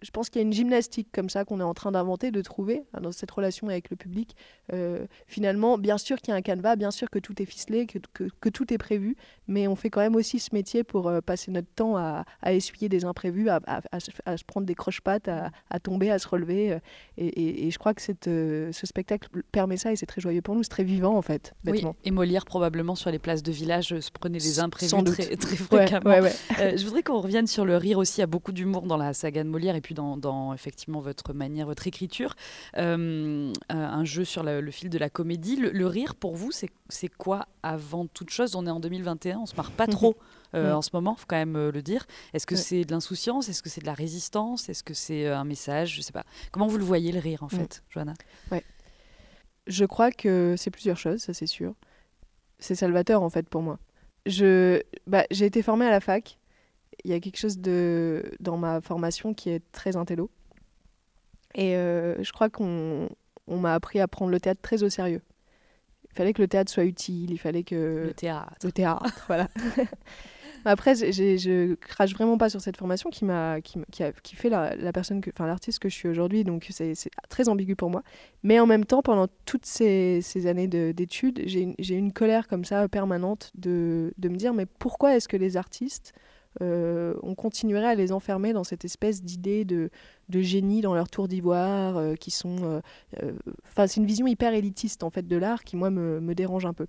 [0.03, 2.43] je pense qu'il y a une gymnastique comme ça qu'on est en train d'inventer, de
[2.43, 4.37] trouver hein, dans cette relation avec le public.
[4.73, 7.87] Euh, finalement, bien sûr qu'il y a un canevas, bien sûr que tout est ficelé,
[7.87, 11.09] que, que, que, tout est prévu, mais on fait quand même aussi ce métier pour
[11.09, 13.81] euh, passer notre temps à, à, essuyer des imprévus, à, à,
[14.27, 16.79] à se prendre des croche-pattes, à, tomber, à se relever.
[17.17, 20.43] Et, et, et, je crois que cette, ce spectacle permet ça et c'est très joyeux
[20.43, 21.55] pour nous, c'est très vivant en fait.
[21.65, 21.91] Bêtement.
[21.91, 25.57] Oui, et Molière probablement sur les places de village se prenait des imprévus très, très
[25.57, 26.11] fréquemment.
[26.11, 26.35] Ouais, ouais, ouais.
[26.61, 28.19] Euh, je voudrais qu'on revienne sur le rire aussi.
[28.19, 31.01] Il y a beaucoup d'humour dans la saga de Molière et puis dans, dans effectivement
[31.01, 32.35] votre manière, votre écriture.
[32.77, 35.57] Euh, un jeu sur le, le, fil de la comédie.
[35.57, 38.55] Le, le rire, pour vous, c'est quoi avant toute chose?
[38.57, 40.17] On est en 2021, on se marre pas trop.
[40.55, 40.77] Euh, mmh.
[40.77, 42.07] en ce moment, faut quand même euh, le dire.
[42.33, 42.61] Est-ce que ouais.
[42.61, 43.49] c'est de l'insouciance?
[43.49, 44.69] Est-ce que c'est de la résistance?
[44.69, 45.97] Est-ce que c'est euh, un message?
[45.97, 46.25] Je sais pas.
[46.53, 47.59] Comment vous le voyez le rire en mmh.
[47.59, 48.15] fait, Johanna?
[48.53, 48.63] Ouais.
[49.67, 51.75] Je crois que c'est plusieurs choses, ça c'est sûr.
[52.59, 53.79] C'est salvateur en fait pour moi.
[54.27, 56.39] Je, bah, j'ai été formée à la fac.
[57.05, 60.31] Il y a quelque chose de dans ma formation qui est très intello.
[61.55, 63.09] Et euh, je crois qu'on
[63.47, 65.23] on m'a appris à prendre le théâtre très au sérieux.
[66.11, 68.05] Il fallait que le théâtre soit utile, il fallait que...
[68.07, 68.55] Le théâtre.
[68.63, 69.49] Le théâtre, voilà.
[70.65, 73.27] Après, j'ai, je crache vraiment pas sur cette formation qui
[74.37, 76.95] fait la, personne, enfin l'artiste que je suis aujourd'hui, donc c'est,
[77.29, 78.03] très ambigu pour moi.
[78.43, 82.89] Mais en même temps, pendant toutes ces, années de, d'études, j'ai, une colère comme ça
[82.89, 86.13] permanente de, me dire, mais pourquoi est-ce que les artistes
[86.63, 89.91] euh, on continuerait à les enfermer dans cette espèce d'idée de,
[90.31, 92.57] génie dans leur tour d'ivoire, euh, qui sont.
[92.57, 92.81] Enfin,
[93.25, 93.33] euh,
[93.79, 96.73] euh, c'est une vision hyper élitiste en fait de l'art qui moi me dérange un
[96.73, 96.87] peu.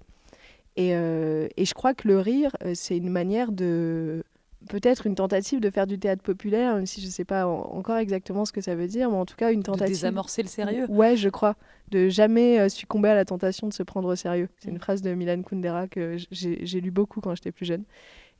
[0.77, 4.23] Et, euh, et, je crois que le rire, c'est une manière de
[4.67, 7.61] peut-être une tentative de faire du théâtre populaire, même si je ne sais pas en,
[7.75, 9.87] encore exactement ce que ça veut dire, mais en tout cas une tentative.
[9.87, 10.85] De désamorcer le sérieux.
[10.89, 11.55] Ouais, je crois.
[11.89, 14.49] De jamais euh, succomber à la tentation de se prendre au sérieux.
[14.59, 17.83] C'est une phrase de Milan Kundera que j'ai lu beaucoup quand j'étais plus jeune.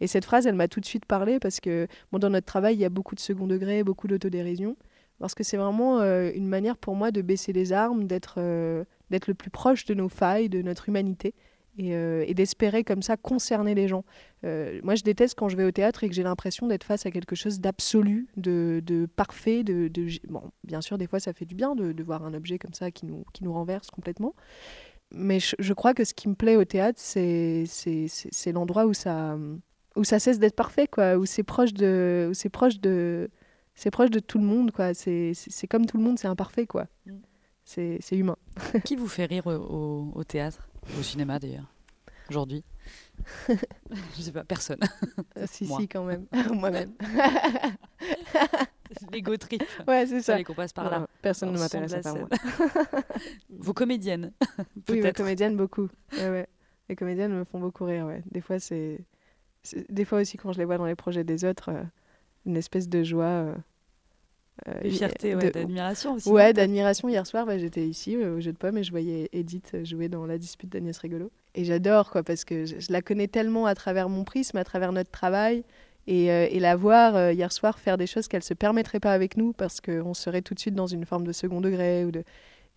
[0.02, 2.76] Et cette phrase, elle m'a tout de suite parlé parce que bon, dans notre travail,
[2.76, 4.76] il y a beaucoup de second degré, beaucoup d'autodérision.
[5.20, 8.84] Parce que c'est vraiment euh, une manière pour moi de baisser les armes, d'être euh,
[9.10, 11.34] le plus proche de nos failles, de notre humanité
[11.78, 14.04] et, euh, et d'espérer comme ça concerner les gens.
[14.44, 17.06] Euh, moi, je déteste quand je vais au théâtre et que j'ai l'impression d'être face
[17.06, 19.64] à quelque chose d'absolu, de, de, parfait.
[19.64, 22.34] De, de, Bon, bien sûr, des fois, ça fait du bien de, de, voir un
[22.34, 24.34] objet comme ça qui nous, qui nous renverse complètement.
[25.12, 27.66] Mais je, je crois que ce qui me plaît au théâtre, c'est
[28.54, 29.38] l'endroit où ça,
[29.96, 33.30] où ça cesse d'être parfait, quoi, où c'est proche de, c'est proche de,
[33.76, 34.94] c'est proche de tout le monde, quoi.
[34.94, 35.34] C'est
[35.70, 36.88] comme tout le monde, c'est imparfait, quoi.
[37.06, 37.14] Mm.
[37.64, 38.38] C'est humain.
[38.84, 40.70] qui vous fait rire au théâtre?
[41.00, 41.72] Au cinéma d'ailleurs,
[42.30, 42.64] aujourd'hui
[43.50, 44.80] Je sais pas, personne.
[45.38, 45.80] Euh, si, Moi.
[45.80, 46.26] si, quand même.
[46.54, 46.94] Moi-même.
[49.12, 49.64] L'ego trip.
[49.88, 50.44] Ouais, c'est ça.
[50.44, 51.08] qu'on passe par là.
[51.22, 52.30] Personne ne m'intéresse à part moi.
[53.50, 54.32] Vos comédiennes
[54.90, 55.90] Oui, mes comédiennes, beaucoup.
[56.14, 56.48] Ouais, ouais.
[56.90, 58.24] Les comédiennes me font beaucoup rire, ouais.
[58.32, 59.00] Des fois, c'est.
[59.90, 61.84] Des fois aussi, quand je les vois dans les projets des autres, euh,
[62.46, 63.26] une espèce de joie.
[63.26, 63.56] Euh,
[64.68, 66.30] euh, fierté, ouais, d'admiration aussi.
[66.30, 67.10] Ouais, d'admiration.
[67.10, 70.08] Hier soir, bah, j'étais ici euh, au jeu de pommes et je voyais Edith jouer
[70.08, 71.32] dans la dispute d'Agnès Rigolo.
[71.56, 74.64] Et j'adore, quoi, parce que je, je, la connais tellement à travers mon prisme, à
[74.64, 75.64] travers notre travail.
[76.08, 79.00] Et, euh, et la voir euh, hier soir faire des choses qu'elle ne se permettrait
[79.00, 82.06] pas avec nous parce qu'on serait tout de suite dans une forme de second degré
[82.06, 82.24] ou de,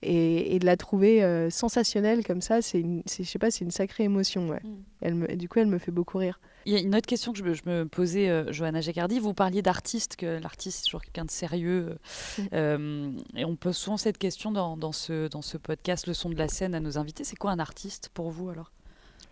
[0.02, 3.70] et, et, de la trouver euh, sensationnelle comme ça, c'est je sais pas, c'est une
[3.70, 4.48] sacrée émotion.
[4.48, 4.60] Ouais.
[4.62, 4.76] Mm.
[5.00, 6.40] Elle me, du coup, elle me fait beaucoup rire.
[6.66, 9.18] Il y a une autre question que je me, je me posais, euh, Johanna Jacardi.
[9.18, 11.98] Vous parliez d'artiste, que l'artiste c'est toujours quelqu'un de sérieux.
[12.38, 12.42] Mm.
[12.52, 16.30] Euh, et on pose souvent cette question dans, dans, ce, dans ce podcast, le son
[16.30, 17.24] de la scène, à nos invités.
[17.24, 18.72] C'est quoi un artiste pour vous alors?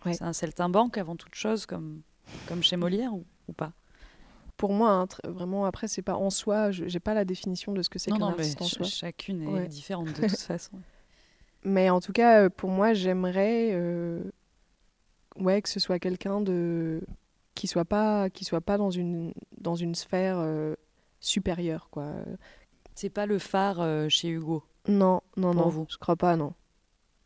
[0.05, 0.15] Ouais.
[0.15, 2.03] C'est un saltimbanque avant toute chose, comme,
[2.49, 3.73] comme chez Molière ou, ou pas?
[4.57, 7.83] Pour moi, hein, vraiment, après, c'est pas en soi, je n'ai pas la définition de
[7.83, 8.87] ce que c'est qu'un artiste en soi.
[8.87, 9.69] Chacune est ouais.
[9.69, 10.79] différente de toute façon.
[11.63, 14.23] Mais en tout cas, euh, pour moi, j'aimerais euh,
[15.39, 17.01] ouais, que ce soit quelqu'un de
[17.55, 20.75] qui soit pas qui soit pas dans une dans une sphère euh,
[21.21, 22.13] supérieure quoi.
[22.95, 24.65] C'est pas le phare euh, chez Hugo?
[24.89, 25.87] Non, non non, vous?
[25.89, 26.55] je crois pas non.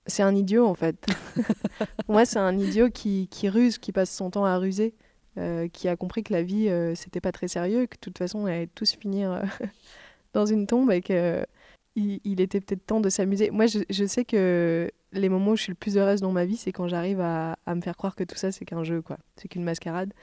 [0.06, 1.06] C'est un idiot en fait.
[2.06, 4.94] pour moi, c'est un idiot qui, qui ruse, qui passe son temps à ruser.
[5.38, 8.18] Euh, qui a compris que la vie, euh, c'était pas très sérieux, que de toute
[8.18, 9.42] façon, on allait tous finir euh,
[10.32, 11.46] dans une tombe et que
[11.94, 13.50] il, était peut-être temps de s'amuser.
[13.50, 16.56] Moi, je, sais que les moments où je suis le plus heureuse dans ma vie,
[16.56, 19.18] c'est quand j'arrive à, me faire croire que tout ça, c'est qu'un jeu, quoi.
[19.36, 20.14] C'est qu'une mascarade.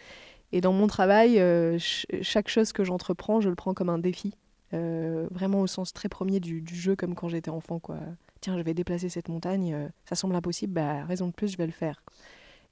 [0.52, 4.34] Et dans mon travail, ch chaque chose que j'entreprends, je le prends comme un défi.
[4.72, 8.00] vraiment au sens très premier du, jeu, comme quand j'étais enfant, quoi.
[8.42, 11.68] tiens, je vais déplacer cette montagne, ça semble impossible, bah, raison de plus, je vais
[11.68, 12.02] le faire.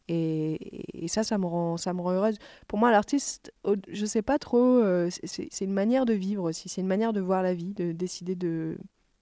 [0.08, 2.38] Et, ça, ça me, rend, ça me rend heureuse.
[2.68, 3.54] Pour moi, l'artiste,
[3.88, 7.22] je sais pas trop, euh, c'est une manière de vivre aussi, c'est une manière de
[7.22, 8.78] voir la vie, de décider de.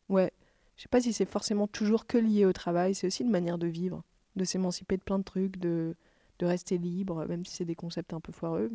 [0.10, 0.32] Ouais,
[0.78, 3.58] je sais pas si c'est forcément toujours que lié au travail, c'est aussi une manière
[3.58, 4.04] de vivre,
[4.36, 5.96] de s'émanciper de plein de trucs, de,
[6.40, 8.72] de rester libre, même si c'est des concepts un peu foireux,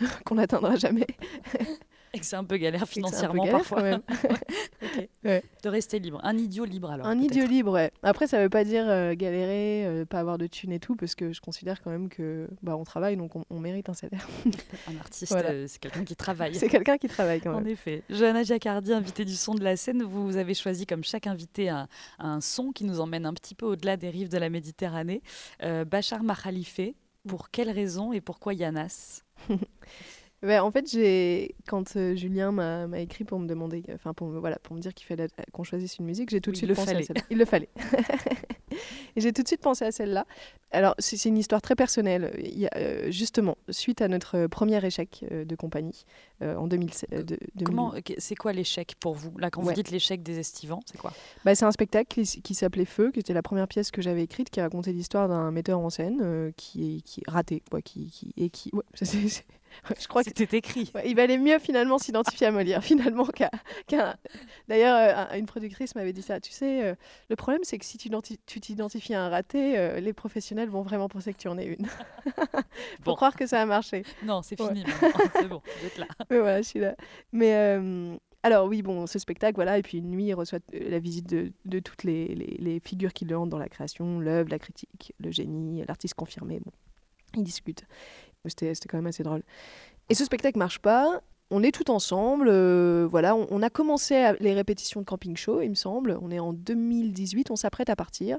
[0.24, 1.06] qu'on n'atteindra jamais.
[2.16, 3.82] Et que c'est un peu galère financièrement parfois.
[3.82, 4.00] Même.
[5.24, 6.18] De rester libre.
[6.22, 7.06] Un idiot libre alors.
[7.06, 7.90] Un idiot libre, ouais.
[8.02, 11.14] Après, ça veut pas dire euh, galérer, euh, pas avoir de thunes et tout, parce
[11.14, 14.26] que je considère quand même que bah, on travaille, donc on, mérite un salaire.
[14.88, 16.54] un artiste, euh, c'est quelqu'un qui travaille.
[16.54, 17.64] C'est quelqu'un qui travaille quand même.
[17.64, 18.02] En effet.
[18.08, 21.86] Johanna Giacardi, invitée du son de la scène, vous avez choisi comme chaque invité un,
[22.18, 25.20] un son qui nous emmène un petit peu au-delà des rives de la Méditerranée.
[25.60, 26.80] Bachar Mahalife,
[27.28, 29.22] pour quelles raisons et pourquoi Yanas?
[30.46, 34.38] Ben, en fait, j'ai quand euh, Julien m'a écrit pour me demander, enfin pour me
[34.38, 36.90] voilà, pour me dire qu'il fallait qu'on choisisse une musique, j'ai tout de suite pensé
[36.90, 37.22] à celle-là.
[37.30, 37.68] Il le fallait.
[39.16, 40.26] J'ai tout de suite pensé à celle-là.
[40.72, 42.38] Alors, c'est une histoire très personnelle.
[42.38, 46.04] Il y a, euh, justement, suite à notre premier échec euh, de compagnie
[46.42, 47.38] en 2007.
[47.64, 49.38] Comment, c'est quoi l'échec pour vous?
[49.38, 51.14] Là, quand vous dites l'échec des estivants, c'est quoi?
[51.46, 54.50] Bah, C'est un spectacle qui, s'appelait Feu, qui était la première pièce que j'avais écrite,
[54.50, 58.50] qui racontait l'histoire d'un metteur en scène qui, est, qui raté, quoi, qui, qui, et
[58.50, 58.70] qui.
[58.74, 58.82] Ouais,
[60.00, 60.92] je crois que c'était écrit.
[61.04, 63.50] il valait mieux finalement s'identifier à Molière, finalement, qu'à.
[64.68, 66.40] D'ailleurs, euh, une productrice m'avait dit ça.
[66.40, 66.94] Tu sais, euh,
[67.28, 71.08] le problème, c'est que si tu t'identifies à un raté, euh, les professionnels vont vraiment
[71.08, 71.86] penser que tu en es une.
[73.04, 74.04] Pour croire que ça a marché.
[74.22, 74.84] Non, c'est fini.
[75.34, 76.06] c'est bon, vous êtes là.
[76.30, 76.94] Mais voilà, je suis là.
[77.32, 77.78] Mais.
[78.42, 81.52] Alors oui, bon, ce spectacle, voilà, et puis une nuit, il reçoit la visite de,
[81.64, 85.14] de toutes les, les, les, figures qui le hantent dans la création, l'œuvre, la critique,
[85.18, 86.60] le génie, l'artiste confirmé.
[86.64, 86.70] Bon,
[87.36, 87.84] ils discutent.
[88.48, 89.42] C'était quand même assez drôle.
[90.08, 92.48] Et ce spectacle marche pas on est tout ensemble.
[92.48, 96.18] Euh, voilà, on, a commencé les répétitions de camping show, il me semble.
[96.20, 98.38] On est en 2018, on s'apprête à partir.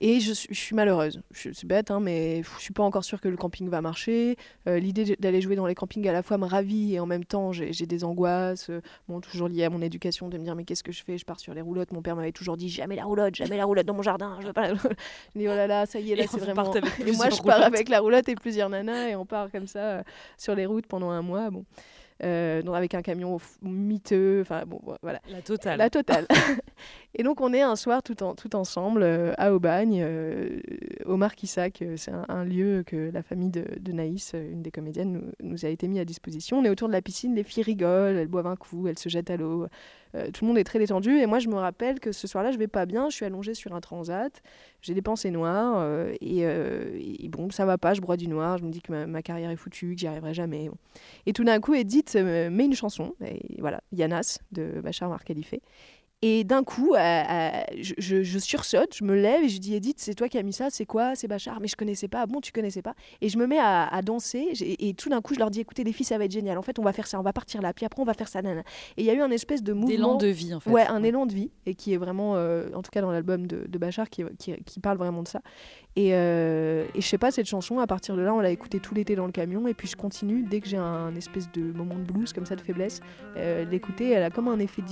[0.00, 1.22] Et je, suis malheureuse.
[1.30, 4.36] Je suis bête, hein, mais je suis pas encore sûre que le camping va marcher.
[4.68, 7.24] Euh, l'idée d'aller jouer dans les campings à la fois me ravit et en même
[7.24, 8.70] temps j'ai des angoisses.
[8.70, 11.16] Euh, bon, toujours liées à mon éducation, de me dire mais qu'est-ce que je fais?
[11.16, 11.92] Je pars sur les roulottes.
[11.92, 14.36] Mon père m'avait toujours dit jamais la roulotte, jamais la roulotte dans mon jardin.
[14.40, 14.74] Je veux pas.
[14.74, 16.74] je dis oh là là, ça y est là, c'est vraiment.
[17.06, 20.02] Et moi je pars avec la roulotte et plusieurs nanas et on part comme ça
[20.36, 21.50] sur les routes pendant un mois.
[21.50, 21.64] Bon.
[22.24, 25.20] Euh, donc avec un camion miteux, enfin bon, voilà.
[25.30, 25.78] La totale.
[25.78, 26.26] La totale.
[27.14, 30.60] et donc on est un soir tout, en, tout ensemble euh, à Aubagne, euh,
[31.06, 35.64] au Marquissac, c'est un, lieu que la famille de, de Naïs, une des comédiennes, nous,
[35.64, 36.58] a été mis à disposition.
[36.58, 39.08] On est autour de la piscine, les filles rigolent, elles boivent un coup, elles se
[39.08, 39.66] jettent à l'eau.
[40.12, 42.58] Tout le monde est très détendu et moi je me rappelle que ce soir-là je
[42.58, 44.42] vais pas bien, je suis allongée sur un transat,
[44.82, 45.86] j'ai des pensées noires
[46.20, 49.50] et, bon ça va pas, je broie du noir, je me dis que ma, carrière
[49.50, 50.70] est foutue, que j'y arriverai jamais.
[51.26, 55.22] Et tout d'un coup Edith euh, met une chanson, et voilà, Yanas de Bachar Mar
[56.20, 57.50] et d'un coup, euh, euh,
[57.80, 60.52] je, je, sursaute, je me lève et je dis Edith, c'est toi qui as mis
[60.52, 62.26] ça, c'est quoi C'est Bachar, mais je connaissais pas.
[62.26, 62.94] Bon, tu connaissais pas.
[63.20, 65.92] Et je me mets à, danser et, tout d'un coup, je leur dis écoutez, les
[65.92, 66.58] filles, ça va être génial.
[66.58, 68.26] En fait, on va faire ça, on va partir là, puis après, on va faire
[68.26, 68.40] ça.
[68.40, 68.62] Et
[68.96, 69.94] il y a eu un espèce de mouvement.
[69.94, 70.70] Élan de vie, en fait.
[70.70, 73.66] Ouais, un élan de vie et qui est vraiment, en tout cas dans l'album de,
[73.68, 75.40] de, Bachar, qui, qui, qui, parle vraiment de ça.
[76.00, 78.94] Et, et je sais pas, cette chanson, à partir de là, on l'a écoutée tout
[78.94, 81.96] l'été dans le camion et puis je continue dès que j'ai un espèce de moment
[81.96, 83.00] de blues comme ça, de faiblesse,
[83.36, 84.10] l'écouter.
[84.10, 84.82] Elle a comme un effet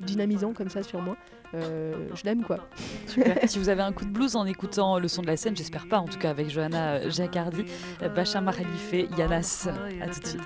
[0.00, 1.16] dynamisant comme ça sur moi.
[1.54, 2.58] Euh, je l'aime quoi.
[3.46, 5.88] si vous avez un coup de blues en écoutant le son de la scène, j'espère
[5.88, 7.64] pas, en tout cas avec Johanna Jacardi,
[8.14, 9.68] Bachar Khalife, Yanas.
[10.00, 10.42] À tout de suite.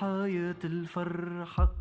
[0.00, 1.75] حياة الفرحة.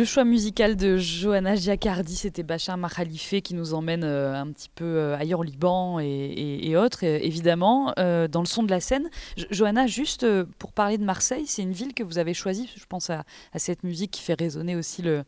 [0.00, 4.70] Le choix musical de Johanna Giacardi, c'était Bachar Makhalife qui nous emmène euh, un petit
[4.74, 9.10] peu euh, ailleurs au Liban et, autres, évidemment, euh, dans le son de la scène.
[9.50, 10.26] Johanna, juste
[10.58, 13.24] pour parler de Marseille, c'est une ville que vous avez choisie, je pense à,
[13.56, 15.22] cette musique qui fait résonner aussi le,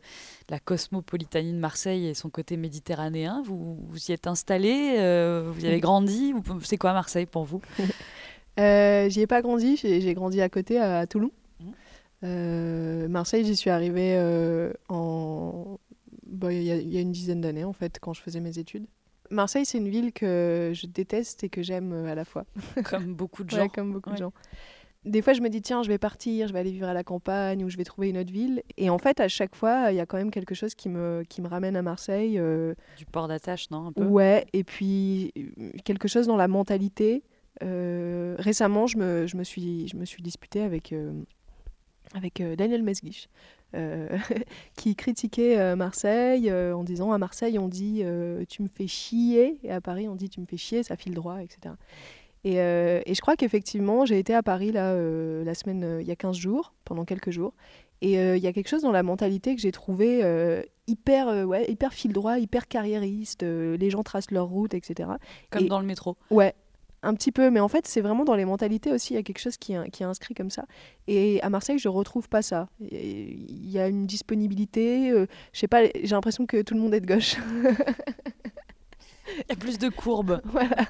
[0.49, 3.43] la cosmopolitanie de Marseille et son côté méditerranéen.
[3.45, 4.93] Vous, vous y êtes installé,
[5.53, 6.33] vous y avez grandi,
[6.63, 7.61] c'est quoi Marseille pour vous?
[8.57, 11.29] J'y ai pas grandi, j'ai grandi à côté, à Toulon.
[12.23, 15.77] Euh, Marseille, j'y suis arrivée euh, en...
[16.49, 18.87] Il y, a une dizaine d'années, en fait, quand je faisais mes études.
[19.29, 22.45] Marseille, c'est une ville que je déteste et que j'aime euh, à la fois.
[22.83, 23.69] Comme beaucoup de gens.
[23.69, 24.33] comme beaucoup de gens.
[25.05, 27.03] Des fois, je me dis, tiens, je vais partir, je vais aller vivre à la
[27.03, 28.63] campagne ou je vais trouver une autre ville.
[28.77, 31.23] Et en fait, à chaque fois, il y a quand même quelque chose qui me,
[31.29, 32.41] qui me ramène à Marseille.
[32.97, 34.03] Du port d'attache, non un peu?
[34.03, 35.33] Ouais, et puis
[35.85, 37.23] quelque chose dans la mentalité.
[37.61, 40.93] récemment, je me, je, me suis, je me suis disputée avec
[42.13, 43.29] avec euh, Daniel Mesguich,
[43.75, 44.17] euh,
[44.75, 48.03] qui critiquait euh, Marseille en disant à Marseille on dit
[48.49, 51.13] tu me fais chier et à Paris on dit tu me fais chier, ça file
[51.13, 51.75] droit, etc.
[52.45, 56.15] Et, et je crois qu'effectivement j'ai été à Paris là, la semaine, il y a
[56.15, 57.53] 15 jours, pendant quelques jours,
[58.01, 60.21] et il y a quelque chose dans la mentalité que j'ai trouvé
[60.87, 65.09] hyper, ouais, hyper fil droit, hyper carriériste, les gens tracent leur route, etc.
[65.49, 66.17] Comme dans le métro.
[66.31, 66.53] Ouais,
[67.03, 69.13] un petit peu, mais en fait, c'est vraiment dans les mentalités aussi.
[69.13, 70.65] Il y a quelque chose qui est, qui est inscrit comme ça.
[71.07, 72.69] Et à Marseille, je retrouve pas ça.
[72.79, 75.11] Il y a une disponibilité.
[75.11, 77.35] Euh, je sais pas, j'ai l'impression que tout le monde est de gauche.
[79.27, 80.41] Il y a plus de courbes.
[80.45, 80.85] voilà.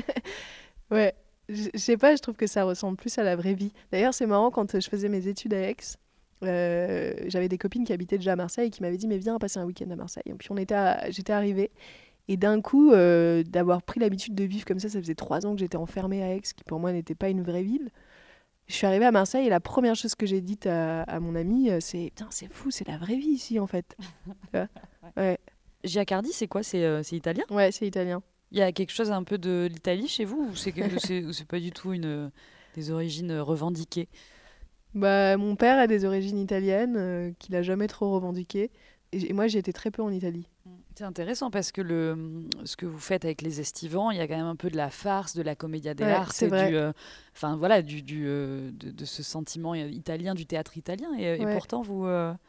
[0.90, 1.14] ouais.
[1.48, 3.72] Je sais pas, je trouve que ça ressemble plus à la vraie vie.
[3.90, 5.76] D'ailleurs, c'est marrant, quand je faisais mes études à Aix,
[6.44, 9.38] euh, j'avais des copines qui habitaient déjà à Marseille et qui m'avaient dit mais viens
[9.38, 10.24] passer un week-end à Marseille.
[10.26, 10.76] Et puis on était,
[11.10, 11.70] j'étais arrivée
[12.28, 15.54] et d'un coup, euh, d'avoir pris l'habitude de vivre comme ça, ça faisait trois ans
[15.54, 17.90] que j'étais enfermée à Aix, qui pour moi n'était pas une vraie ville.
[18.66, 21.70] Je suis arrivée à Marseille et la première chose que j'ai dite à, mon ami,
[21.70, 23.96] euh, c'est Putain, c'est fou, c'est la vraie vie ici en fait.
[25.16, 25.38] ouais.
[25.84, 26.62] Giacardi, c'est quoi?
[26.62, 27.44] C'est euh, italien?
[27.50, 28.22] Ouais, c'est italien.
[28.50, 31.60] Il y a quelque chose un peu de l'Italie chez vous ou c'est c'est pas
[31.60, 32.30] du tout une
[32.74, 34.08] des origines revendiquées?
[34.94, 38.70] Bah, mon père a des origines italiennes euh, qu'il a jamais trop revendiquées.
[39.12, 40.48] Et, moi, j'ai été très peu en Italie.
[40.98, 44.26] C'est intéressant parce que le, ce que vous faites avec les estivants, il y a
[44.26, 46.74] quand même un peu de la farce, de la commedia dell'arte, c'est vrai.
[46.74, 46.92] Euh,
[47.36, 51.10] enfin voilà, du, du euh, de, ce sentiment italien, du théâtre italien.
[51.16, 52.08] Et, pourtant, vous,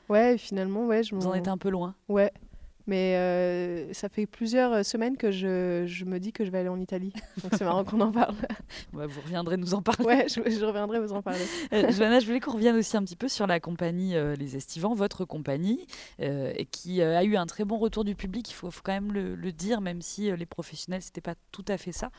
[0.10, 1.94] ouais, finalement, ouais, je vous en êtes un peu loin.
[2.08, 2.32] Ouais,
[2.90, 6.70] mais euh, ça fait plusieurs semaines que je, je, me dis que je vais aller
[6.70, 7.14] en Italie.
[7.44, 8.34] Donc c'est marrant qu'on en parle.
[8.94, 10.04] vous reviendrez nous en parler.
[10.06, 11.46] Ouais, je, reviendrai vous en parler.
[11.72, 14.56] euh, Johanna, je voulais qu'on revienne aussi un petit peu sur la compagnie euh, Les
[14.56, 15.86] Estivants, votre compagnie,
[16.20, 18.50] euh, qui a eu un très bon retour du public.
[18.50, 21.66] Il faut, faut quand même le, le, dire, même si les professionnels, c'était pas tout
[21.68, 22.10] à fait ça.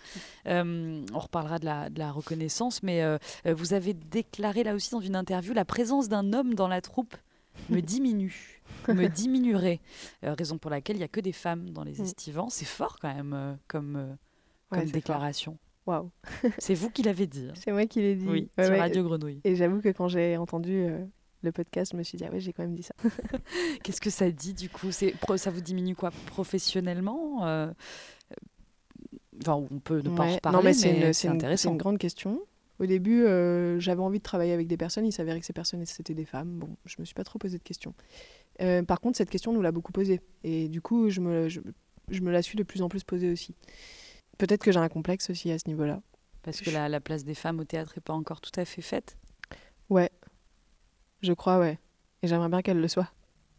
[0.47, 3.03] on reparlera de la, de la reconnaissance, mais
[3.45, 7.17] vous avez déclaré là aussi dans une interview la présence d'un homme dans la troupe
[7.69, 9.81] me diminue me diminuerait.
[10.25, 12.05] Euh, raison pour laquelle il n'y a que des femmes dans les mm.
[12.05, 12.49] estivants.
[12.49, 14.15] C'est fort quand même euh, comme, euh,
[14.71, 15.59] comme déclaration.
[15.87, 16.11] Waouh.
[16.59, 17.49] c'est vous qui l'avez dit.
[17.51, 17.55] Hein.
[17.55, 18.29] C'est moi qui l'ai dit.
[18.29, 19.41] Oui, sur Radio Grenouille.
[19.45, 20.89] Et j'avoue que quand j'ai entendu
[21.43, 22.95] le podcast, je me suis dit, ah ouais, j'ai quand même dit ça.
[23.83, 24.91] Qu'est-ce que ça dit du coup?
[24.93, 26.11] Ça vous diminue quoi?
[26.27, 27.73] Professionnellement
[29.43, 31.63] Enfin, on peut ne pas en reparler, non, mais c'est intéressant.
[31.63, 32.43] C'est une grande question.
[32.81, 33.25] Au début,
[33.79, 35.05] j'avais envie de travailler avec des personnes.
[35.05, 36.59] Il s'avérait que ces personnes, c'était des femmes.
[36.59, 37.95] Bon, je me suis pas trop posé de questions.
[38.61, 40.21] Euh, par contre, cette question nous l'a beaucoup posée.
[40.45, 41.61] Et du coup, je me, je,
[42.21, 43.55] me la suis de plus en plus posée aussi.
[44.39, 46.01] Peut-être que j'ai un complexe aussi à ce niveau-là.
[46.43, 48.83] Parce que la, la, place des femmes au théâtre n'est pas encore tout à fait
[48.83, 49.19] faite?
[49.91, 50.11] Ouais.
[51.23, 51.79] Je crois, ouais.
[52.23, 53.11] Et j'aimerais bien qu'elle le soit.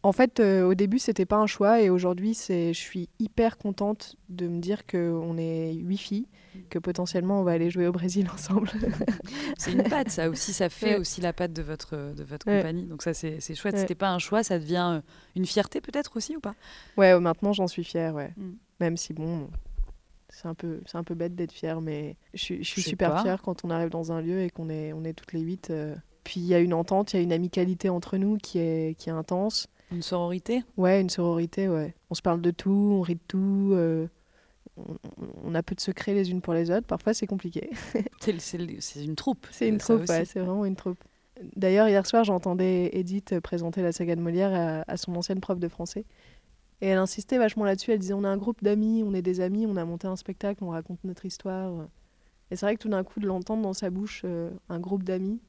[0.04, 3.56] En fait, euh, au début, c'était pas un choix et aujourd'hui, c'est, je suis hyper
[3.56, 6.26] contente de me dire qu'on est huit filles,
[6.70, 8.68] que potentiellement on va aller jouer au Brésil ensemble.
[9.58, 12.86] c'est une patte, ça aussi, ça fait aussi la patte de votre, de votre compagnie.
[12.86, 13.78] Donc ça, c'est, c'est chouette.
[13.78, 15.00] C'était pas un choix, ça devient euh,
[15.36, 16.54] une fierté peut-être aussi ou pas?
[16.96, 18.32] Ouais, maintenant j'en suis fière, ouais.
[18.36, 18.52] Mm.
[18.80, 19.48] Même si bon,
[20.32, 23.40] c'est un peu, c'est un peu bête d'être fière, mais je, je suis super fière
[23.42, 25.70] quand on arrive dans un lieu et qu'on est, on est toutes les huit.
[25.70, 25.94] Euh.
[26.24, 28.96] Puis il y a une entente, il y a une amicalité entre nous qui est,
[28.98, 29.68] qui est intense.
[29.92, 30.64] Une sororité?
[30.76, 31.94] Ouais, une sororité, ouais.
[32.10, 33.70] On se parle de tout, on rit de tout.
[33.72, 34.06] Euh,
[35.44, 36.86] on, a peu de secrets les unes pour les autres.
[36.86, 37.70] Parfois, c'est compliqué.
[38.20, 39.46] c'est une troupe.
[39.50, 41.02] C'est une troupe, ouais, c'est vraiment une troupe.
[41.56, 45.68] D'ailleurs, hier soir, j'entendais Edith présenter la saga de Molière à, son ancienne prof de
[45.68, 46.04] français.
[46.80, 47.92] Et elle insistait vachement là-dessus.
[47.92, 50.16] Elle disait On a un groupe d'amis, on est des amis, on a monté un
[50.16, 51.70] spectacle, on raconte notre histoire.
[52.50, 55.04] Et c'est vrai que tout d'un coup, de l'entendre dans sa bouche, euh, un groupe
[55.04, 55.40] d'amis,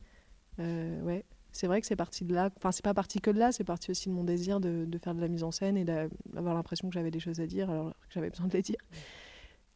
[0.59, 2.49] euh, ouais, c'est vrai que c'est parti de là.
[2.57, 5.13] Enfin, c'est pas parti que de là, c'est parti aussi de mon désir de, faire
[5.13, 7.91] de la mise en scène et d'avoir l'impression que j'avais des choses à dire alors
[7.91, 8.77] que j'avais besoin de les dire.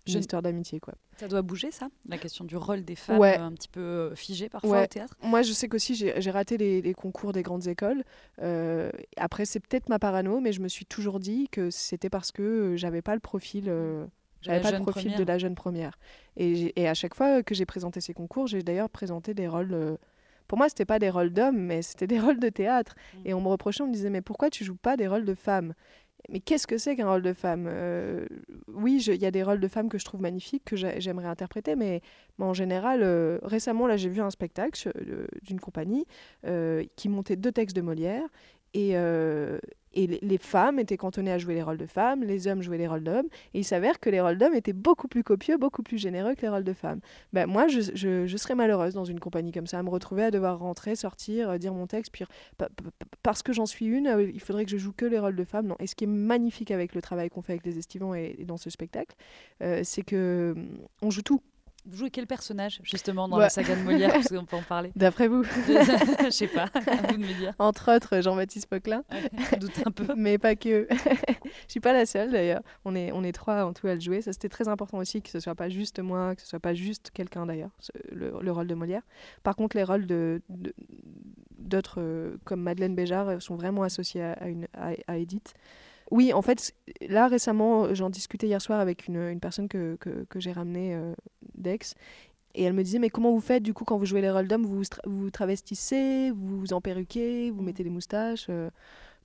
[0.07, 0.93] Une histoire d'amitié, quoi.
[1.17, 4.15] Ça doit bouger, ça La question du rôle des femmes, euh, un petit peu euh,
[4.15, 8.03] figé parfois au théâtre Moi, je sais qu'aussi, j'ai raté les, concours des grandes écoles.
[8.41, 12.31] Euh, après, c'est peut-être ma parano, mais je me suis toujours dit que c'était parce
[12.31, 13.65] que j'avais pas le profil.
[14.41, 15.99] j'avais pas le profil de la jeune première.
[16.37, 19.97] Et, et à chaque fois que j'ai présenté ces concours, j'ai d'ailleurs présenté des rôles
[20.47, 22.95] pour moi, c'était pas des rôles d'hommes, mais c'était des rôles de théâtre.
[23.13, 23.17] Mm.
[23.25, 25.36] Et on me reprochait, on me disait, mais pourquoi tu joues pas des rôles de
[25.36, 25.73] femmes
[26.29, 27.67] mais qu'est-ce que c'est qu'un rôle de femme?
[27.69, 28.25] Euh,
[28.67, 31.75] Oui, il y a des rôles de femmes que je trouve magnifiques, que j'aimerais interpréter,
[31.75, 32.01] mais,
[32.39, 36.05] en général, euh, récemment, là, j'ai vu un spectacle euh, d'une compagnie
[36.95, 38.27] qui montait deux textes de Molière,
[38.73, 38.95] et,
[39.97, 42.88] et les femmes étaient cantonnées à jouer les rôles de femmes, les hommes jouaient les
[42.88, 43.25] rôles d'hommes.
[43.55, 46.41] Et il s'avère que les rôles d'hommes étaient beaucoup plus copieux, beaucoup plus généreux que
[46.41, 46.99] les rôles de femmes.
[47.33, 47.81] Ben, moi, je,
[48.38, 51.57] serais malheureuse dans une compagnie comme ça, à me retrouver à devoir rentrer, sortir, euh,
[51.57, 52.12] dire mon texte.
[52.12, 52.25] Puis,
[53.23, 55.43] parce que j'en suis une, euh, il faudrait que je joue que les rôles de
[55.43, 55.65] femmes.
[55.65, 55.75] Non.
[55.79, 58.57] Et ce qui est magnifique avec le travail qu'on fait avec les estivants et, dans
[58.57, 59.15] ce spectacle,
[59.63, 61.41] euh, c'est que hum, on joue tout.
[61.88, 64.91] Vous jouez quel personnage, justement, dans la saga de Molière Parce qu'on peut en parler.
[64.95, 67.54] D'après vous Je sais pas, à vous de me dire.
[67.60, 69.06] Entre autres, Jean-Baptiste Poquelin.
[69.10, 70.06] Ouais, doute un peu.
[70.17, 70.86] Mais pas que.
[70.91, 72.62] Je suis pas la seule, d'ailleurs.
[72.84, 74.21] On est, on est trois en tout à le jouer.
[74.21, 76.73] Ça, c'était très important aussi, que ce soit pas juste moi, que ce soit pas
[76.73, 77.71] juste quelqu'un, d'ailleurs,
[78.12, 79.04] le, rôle de Molière.
[79.43, 80.41] Par contre, les rôles de,
[81.58, 85.54] d'autres, euh, comme Madeleine Béjart, sont vraiment associés à, une, à Edith.
[86.10, 90.26] Oui, en fait, là récemment, j'en discutais hier soir avec une, une personne que, que,
[90.30, 91.13] que j'ai ramenée euh,
[91.57, 91.95] d'Aix.
[92.55, 94.47] Et elle me disait, mais comment vous faites du coup quand vous jouez les rôles
[94.47, 98.69] d'hommes vous, vous travestissez, vous vous emperruquez, vous mettez des moustaches euh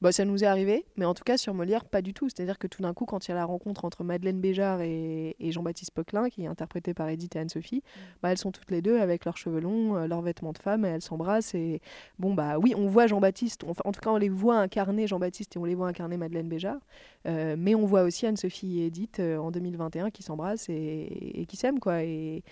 [0.02, 2.28] bah, ça nous est arrivé, mais en tout cas sur Molière, pas du tout.
[2.28, 5.36] C'est-à-dire que tout d'un coup, quand il y a la rencontre entre Madeleine Béjart et,
[5.40, 8.00] Jean-Baptiste Poquelin, qui est interprété par Edith et Anne-Sophie, mm.
[8.20, 10.84] bah, elles sont toutes les deux avec leurs cheveux longs, euh, leurs vêtements de femme,
[10.84, 11.54] et elles s'embrassent.
[11.54, 11.80] Et
[12.18, 15.54] bon, bah oui, on voit Jean-Baptiste, enfin, en tout cas, on les voit incarner Jean-Baptiste
[15.54, 16.80] et on les voit incarner Madeleine Béjart,
[17.28, 21.56] euh, mais on voit aussi Anne-Sophie et Edith euh, en 2021 qui s'embrassent et, qui
[21.56, 22.02] s'aiment, quoi.
[22.02, 22.42] Et,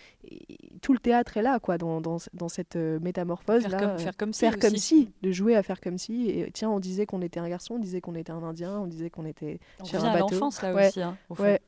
[0.83, 3.62] tout le théâtre est là, quoi, dans, dans, dans cette métamorphose.
[3.62, 4.41] Faire, comme, faire comme si.
[4.41, 6.31] Faire comme si, de jouer à faire comme si.
[6.31, 8.86] Et tiens, on disait qu'on était un garçon, on disait qu'on était un Indien, on
[8.86, 10.28] disait qu'on était on sur un bateau.
[10.30, 11.03] l'enfance là aussi.
[11.03, 11.61] Hein, ouais.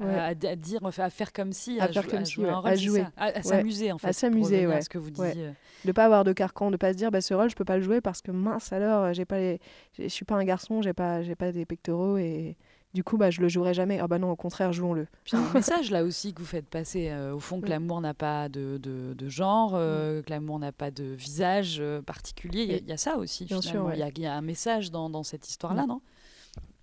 [0.00, 3.98] à, dire, à faire comme si, à, faire comme si, à jouer, à, s'amuser en
[3.98, 4.80] fait, à s'amuser, ouais.
[4.80, 5.52] Ce que vous disiez.
[5.84, 7.76] De pas avoir de carcan, de pas se dire, bah ce rôle je peux pas
[7.76, 9.60] le jouer parce que mince alors, j'ai pas, les...
[9.98, 12.56] je suis pas un garçon, j'ai pas, j'ai pas des pectoraux et
[12.92, 14.00] du coup, bah, je le jouerai jamais.
[14.00, 15.06] Ah bah non, au contraire, jouons-le.
[15.24, 17.70] Puis un message là aussi que vous faites passer, euh, au fond, que mm.
[17.70, 20.22] l'amour n'a pas de, de, genre, euh, mm.
[20.24, 22.80] que l'amour n'a pas de visage euh, particulier.
[22.82, 25.48] Il y, a ça aussi, Bien sûr, il y, a un message dans, dans cette
[25.48, 25.88] histoire-là, mm.
[25.88, 26.00] non?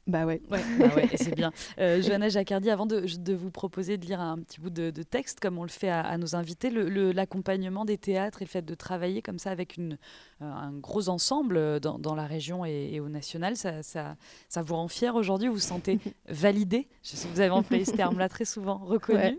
[0.08, 0.41] Bah ouais.
[0.49, 1.51] ouais, bah ouais c'est bien.
[1.80, 5.39] Euh, Johanna Jacardi, avant de, de, vous proposer de lire un petit bout de, texte,
[5.39, 9.22] comme on le fait à, nos invités, l'accompagnement des théâtres et le fait de travailler
[9.22, 9.97] comme ça avec une,
[10.41, 14.16] euh, un gros ensemble dans, dans la région et, au national, ça, ça,
[14.49, 15.49] ça, vous rend fier aujourd'hui?
[15.49, 15.99] Vous vous sentez
[16.30, 16.88] validé?
[17.03, 19.38] Je sais que vous avez employé ce terme-là très souvent, reconnu.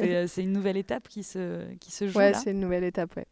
[0.00, 2.38] Euh, c'est une nouvelle étape qui se, qui se joue ouais, là?
[2.38, 3.26] c'est une nouvelle étape, ouais.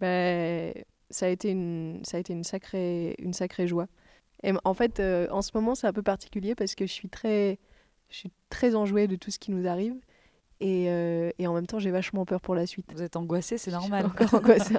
[0.00, 0.72] Ben,
[1.10, 3.86] ça a été une, ça a été une, sacrée, une sacrée joie.
[4.44, 7.08] Et en fait, euh, en ce moment, c'est un peu particulier parce que je suis
[7.08, 7.58] très,
[8.10, 9.94] je suis très enjouée de tout ce qui nous arrive.
[10.60, 12.86] Et, euh, et en même temps, j'ai vachement peur pour la suite.
[12.94, 14.06] Vous êtes angoissée, c'est normal.
[14.06, 14.74] Encore angoissée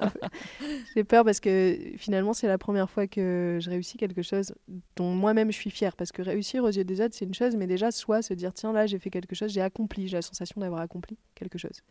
[0.96, 4.54] J'ai peur parce que finalement, c'est la première fois que je réussis quelque chose
[4.96, 5.96] dont moi-même je suis fière.
[5.96, 8.54] Parce que réussir aux yeux des autres, c'est une chose, mais déjà, soit se dire
[8.54, 11.82] tiens, là, j'ai fait quelque chose, j'ai accompli, j'ai la sensation d'avoir accompli quelque chose.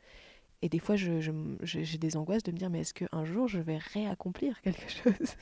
[0.63, 3.59] Et des fois, j'ai je, des angoisses de me dire mais est-ce qu'un jour, je
[3.59, 5.35] vais réaccomplir quelque chose?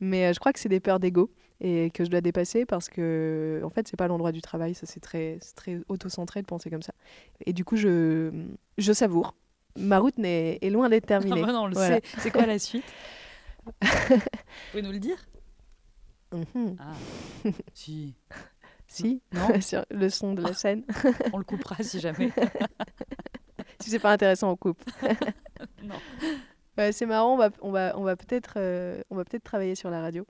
[0.00, 1.30] Mais euh, je crois que c'est des peurs d'ego
[1.60, 4.74] et que je dois dépasser parce que en fait c'est pas l'endroit du travail.
[4.74, 6.92] Ça c'est très très auto-centré de penser comme ça.
[7.46, 8.30] Et du coup je
[8.78, 9.34] je savoure.
[9.76, 11.40] Ma route est, est loin d'être terminée.
[11.42, 12.02] Ah bah non, le sait.
[12.18, 12.84] c'est quoi la suite?
[13.64, 13.88] Vous
[14.70, 15.16] pouvez nous le dire?
[16.32, 16.76] Mhm.
[16.78, 16.92] ah.
[17.74, 18.14] Si.
[18.86, 19.22] Si.
[19.32, 19.60] Non.
[19.60, 20.84] Sur le son de la scène.
[21.32, 22.30] On le coupera si jamais.
[23.80, 24.82] Si c'est pas intéressant on coupe.
[25.82, 25.96] Non
[26.76, 29.90] c'est marrant on va on va on va peut-être euh, on va peut-être travailler sur
[29.90, 30.26] la radio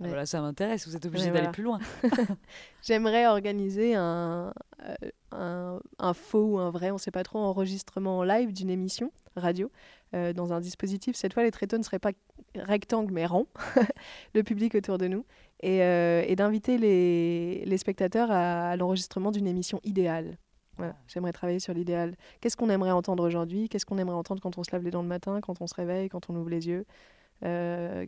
[0.00, 1.80] voilà, ça m'intéresse, vous êtes obligé d'aller plus loin.
[2.82, 4.52] J'aimerais organiser un,
[4.84, 4.94] euh,
[5.32, 8.70] un, un, faux ou un vrai, on ne sait pas trop, enregistrement en live d'une
[8.70, 9.70] émission radio
[10.14, 11.16] euh, dans un dispositif.
[11.16, 12.12] Cette fois, les tréteaux ne seraient pas
[12.54, 13.48] rectangles mais ronds,
[14.34, 15.24] le public autour de nous,
[15.60, 20.38] et, euh, et d'inviter les, les, spectateurs à, l'enregistrement d'une émission idéale.
[20.78, 22.16] Voilà, j'aimerais travailler sur l'idéal.
[22.40, 23.68] Qu'est-ce qu'on aimerait entendre aujourd'hui?
[23.68, 25.74] Qu'est-ce qu'on aimerait entendre quand on se lave les dents le matin, quand on se
[25.74, 26.86] réveille, quand on ouvre les yeux?
[27.44, 28.04] Euh,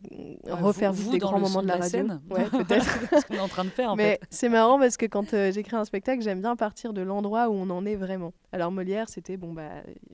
[0.49, 2.05] refaire vous, des grands moments de la, radio.
[2.29, 2.85] Ouais, peut-être.
[3.21, 3.91] ce qu'on est en train de faire.
[3.91, 7.01] En Mais c'est marrant parce que quand euh, j'écris un spectacle, j'aime bien partir de
[7.01, 8.33] l'endroit où on en est vraiment.
[8.51, 9.69] Alors Molière, c'était bon bah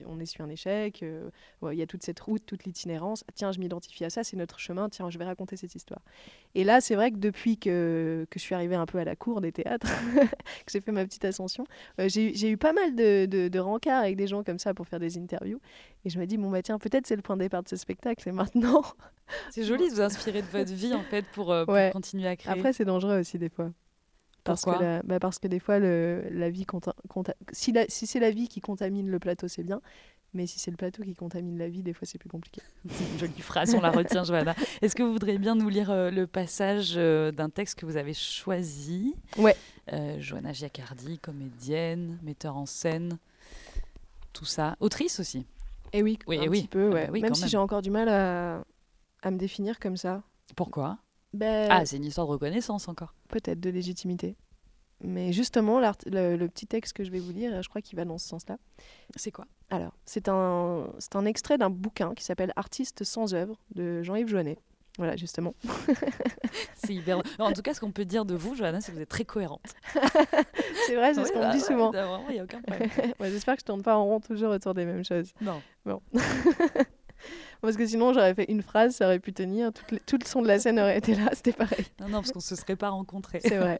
[0.05, 1.29] on essuie un échec, euh,
[1.71, 3.23] il y a toute cette route, toute l'itinérance.
[3.33, 4.87] Tiens, je m'identifie à ça, c'est notre chemin.
[4.89, 6.01] Tiens, je vais raconter cette histoire.
[6.53, 9.15] Et là, c'est vrai que depuis que, que je suis arrivée un peu à la
[9.15, 9.87] cour des théâtres,
[10.65, 11.65] que j'ai fait ma petite ascension,
[11.97, 14.99] j'ai eu pas mal de, de, de rencarts avec des gens comme ça pour faire
[14.99, 15.59] des interviews.
[16.07, 17.75] Et je me dis bon bah tiens, peut-être c'est le point de départ de ce
[17.75, 18.81] spectacle, c'est maintenant.
[19.51, 22.53] C'est joli de vous inspirer de votre vie en fait pour, euh, continuer à créer.
[22.53, 23.71] Après, c'est dangereux aussi des fois.
[24.45, 26.93] Parce que, bah, parce que des fois, le, la vie compta...
[27.51, 29.81] si, si c'est la vie qui contamine le plateau, c'est bien.
[30.33, 32.61] Mais si c'est le plateau qui contamine la vie, des fois, c'est plus compliqué.
[32.89, 34.55] c'est une jolie phrase, on la retient, Johanna.
[34.81, 37.97] Est-ce que vous voudriez bien nous lire euh, le passage euh, d'un texte que vous
[37.97, 39.13] avez choisi?
[39.37, 39.57] Ouais.
[40.19, 43.17] Johanna Giacardi, comédienne, metteur en scène,
[44.31, 44.77] tout ça.
[44.79, 45.45] Autrice aussi.
[45.93, 48.63] Et oui, oui un petit peu, ah bah même si j'ai encore du mal à,
[49.21, 50.23] à me définir comme ça.
[50.55, 50.97] Pourquoi?
[51.33, 53.13] Ben, Ah, c'est une histoire de reconnaissance encore.
[53.29, 54.35] Peut-être de légitimité.
[55.01, 58.05] Mais justement, le, le, petit texte que je vais vous lire, je crois qu'il va
[58.05, 58.57] dans ce sens-là.
[59.15, 59.45] C'est quoi?
[59.69, 64.57] Alors, c'est un, un extrait d'un bouquin qui s'appelle Artiste sans œuvre de Jean-Yves Joannet.
[64.97, 65.53] Voilà, justement.
[66.75, 67.21] c'est hyper...
[67.39, 69.25] En tout cas, ce qu'on peut dire de vous, Johanna, c'est que vous êtes très
[69.25, 69.75] cohérente.
[70.87, 71.91] c'est vrai, c'est ce qu'on me dit bah souvent.
[72.29, 72.89] il n'y a aucun problème.
[73.21, 75.33] J'espère que je ne tourne pas en rond toujours autour des mêmes choses.
[75.39, 75.61] Non.
[75.85, 76.01] Bon.
[77.61, 80.47] Parce que sinon, j'aurais fait une phrase, ça aurait pu tenir, tout, le son de
[80.47, 81.85] la scène aurait été là, c'était pareil.
[81.99, 83.39] Non, non, parce qu'on ne se serait pas rencontrés.
[83.41, 83.77] C'est vrai.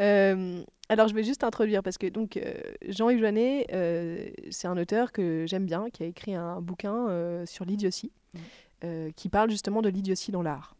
[0.00, 2.54] Euh, alors, je vais juste introduire, parce que donc euh,
[2.86, 7.64] Jean-Yves Joannet, euh, c'est un auteur que j'aime bien, qui a écrit un bouquin sur
[7.64, 8.38] l'idiotie, mmh.
[9.16, 10.74] Qui parle justement de l'idiotie dans l'art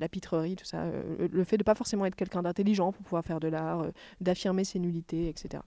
[0.00, 0.86] la pitrerie, tout ça,
[1.18, 3.86] le fait de pas forcément être quelqu'un d'intelligent pour pouvoir faire de l'art,
[4.20, 5.62] d'affirmer ses nullités, etc.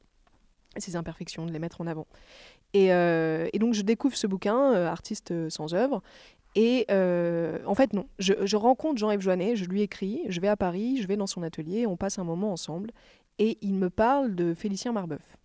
[0.78, 2.06] Ses imperfections, de les mettre en avant.
[2.76, 6.02] Euh, et, donc je découvre ce bouquin, euh, Artiste sans œuvre.
[6.56, 8.08] Et euh, en fait, non.
[8.18, 11.44] Je, rencontre Jean-Yves Joannet, je lui écris, je vais à Paris, je vais dans son
[11.44, 12.92] atelier, on passe un moment ensemble.
[13.40, 15.38] Et il me parle de Félicien Marbeuf.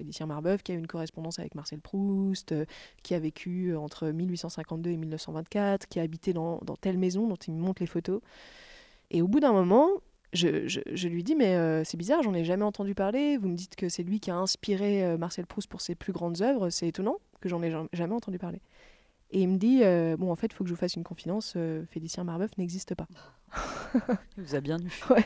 [0.00, 2.54] Félicien Marbeuf qui a eu une correspondance avec Marcel Proust,
[3.02, 7.36] qui a vécu entre 1852 et 1924, qui a habité dans, dans telle maison dont
[7.36, 8.22] il me montre les photos.
[9.10, 9.90] Et au bout d'un moment,
[10.32, 13.36] je, lui dis, mais euh, c'est bizarre, j'en ai jamais entendu parler.
[13.36, 16.12] Vous me dites que c'est lui qui a inspiré euh, Marcel Proust pour ses plus
[16.12, 16.70] grandes œuvres.
[16.70, 18.62] C'est étonnant que j'en ai jamais entendu parler.
[19.32, 21.04] Et il me dit euh, Bon, en fait, il faut que je vous fasse une
[21.04, 23.06] confidence, euh, Félicien Marbeuf n'existe pas.
[24.36, 24.90] il vous a bien eu.
[25.10, 25.24] Ouais.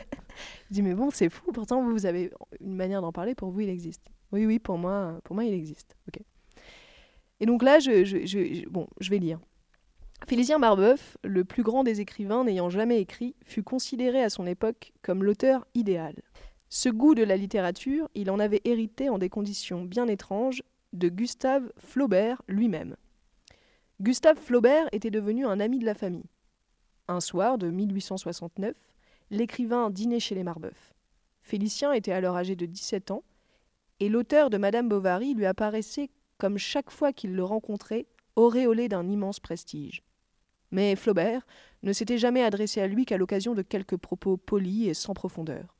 [0.69, 3.61] Je dis Mais bon, c'est fou, pourtant, vous avez une manière d'en parler, pour vous,
[3.61, 4.09] il existe.
[4.31, 5.95] Oui, oui, pour moi, il existe.
[7.39, 9.39] Et donc là, je vais lire.
[10.25, 14.93] Félicien Marbeuf, le plus grand des écrivains n'ayant jamais écrit, fut considéré à son époque
[15.01, 16.15] comme l'auteur idéal.
[16.69, 20.63] Ce goût de la littérature, il en avait hérité en des conditions bien étranges
[20.93, 22.95] de Gustave Flaubert lui-même.
[24.01, 26.29] Gustave Flaubert était devenu un ami de la famille.
[27.07, 28.75] Un soir de 1869,
[29.29, 30.95] l'écrivain dînait chez les Marbeuf.
[31.41, 33.23] Félicien était alors âgé de 17 ans,
[33.99, 39.07] et l'auteur de Madame Bovary lui apparaissait comme chaque fois qu'il le rencontrait, auréolé d'un
[39.07, 40.03] immense prestige.
[40.71, 41.45] Mais Flaubert
[41.83, 45.75] ne s'était jamais adressé à lui qu'à l'occasion de quelques propos polis et sans profondeur.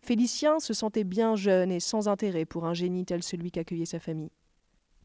[0.00, 4.00] Félicien se sentait bien jeune et sans intérêt pour un génie tel celui qu'accueillait sa
[4.00, 4.32] famille.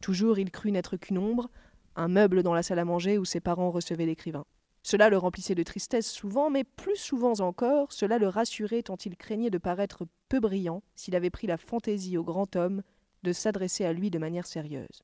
[0.01, 1.49] Toujours il crut n'être qu'une ombre,
[1.95, 4.45] un meuble dans la salle à manger où ses parents recevaient l'écrivain.
[4.89, 9.17] Cela le remplissait de tristesse souvent, mais plus souvent encore, cela le rassurait tant il
[9.17, 12.83] craignait de paraître peu brillant s'il avait pris la fantaisie au grand homme
[13.23, 15.03] de s'adresser à lui de manière sérieuse.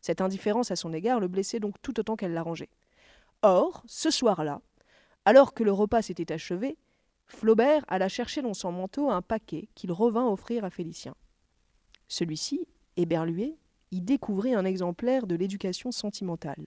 [0.00, 2.70] Cette indifférence à son égard le blessait donc tout autant qu'elle l'arrangeait.
[3.42, 4.62] Or, ce soir-là,
[5.24, 6.76] alors que le repas s'était achevé,
[7.26, 11.14] Flaubert alla chercher dans son manteau un paquet qu'il revint offrir à Félicien.
[12.08, 12.66] Celui-ci,
[12.96, 13.60] éberlué,
[13.92, 16.66] y découvrit un exemplaire de l'éducation sentimentale.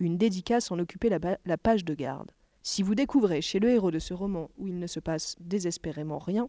[0.00, 2.30] Une dédicace en occupait la, la, page de garde.
[2.62, 6.18] Si vous découvrez chez le héros de ce roman où il ne se passe désespérément
[6.18, 6.48] rien,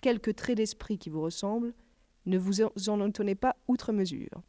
[0.00, 1.74] quelques traits d'esprit qui vous ressemblent,
[2.26, 4.42] ne vous en étonnez pas outre mesure.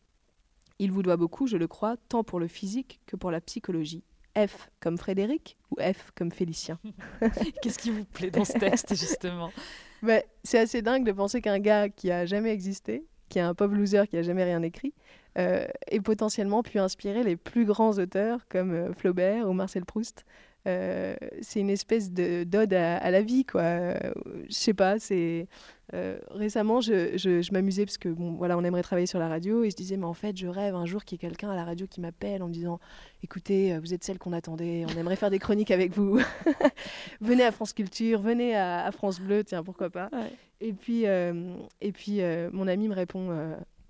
[0.79, 4.03] Il vous doit beaucoup, je le crois, tant pour le physique que pour la psychologie.
[4.37, 6.79] F comme Frédéric ou F comme Félicien?
[7.61, 9.51] Qu'est-ce qui vous plaît dans ce texte, justement?
[10.03, 13.53] Bah, C'est assez dingue de penser qu'un gars qui a jamais existé, qui est un
[13.53, 14.93] pauvre loser qui a jamais rien écrit,
[15.37, 20.25] euh, ait potentiellement pu inspirer les plus grands auteurs comme euh, Flaubert ou Marcel Proust.
[20.67, 23.93] Euh, c'est une espèce de d'ode à, à, la vie, quoi.
[23.93, 25.47] je sais pas, c'est
[25.93, 29.29] euh, récemment, je, je, je m'amusais parce que bon, voilà, on aimerait travailler sur la
[29.29, 31.49] radio et je disais, mais en fait, je rêve un jour qu'il y ait quelqu'un
[31.49, 32.79] à la radio qui m'appelle en me disant,
[33.23, 36.19] écoutez, euh, vous êtes celle qu'on attendait, on aimerait faire des chroniques avec vous.
[37.21, 40.09] venez à France Culture, venez à, à, France Bleu, tiens, pourquoi pas.
[40.11, 40.33] Ouais.
[40.59, 43.27] Et puis, euh, et puis euh, mon ami me répond,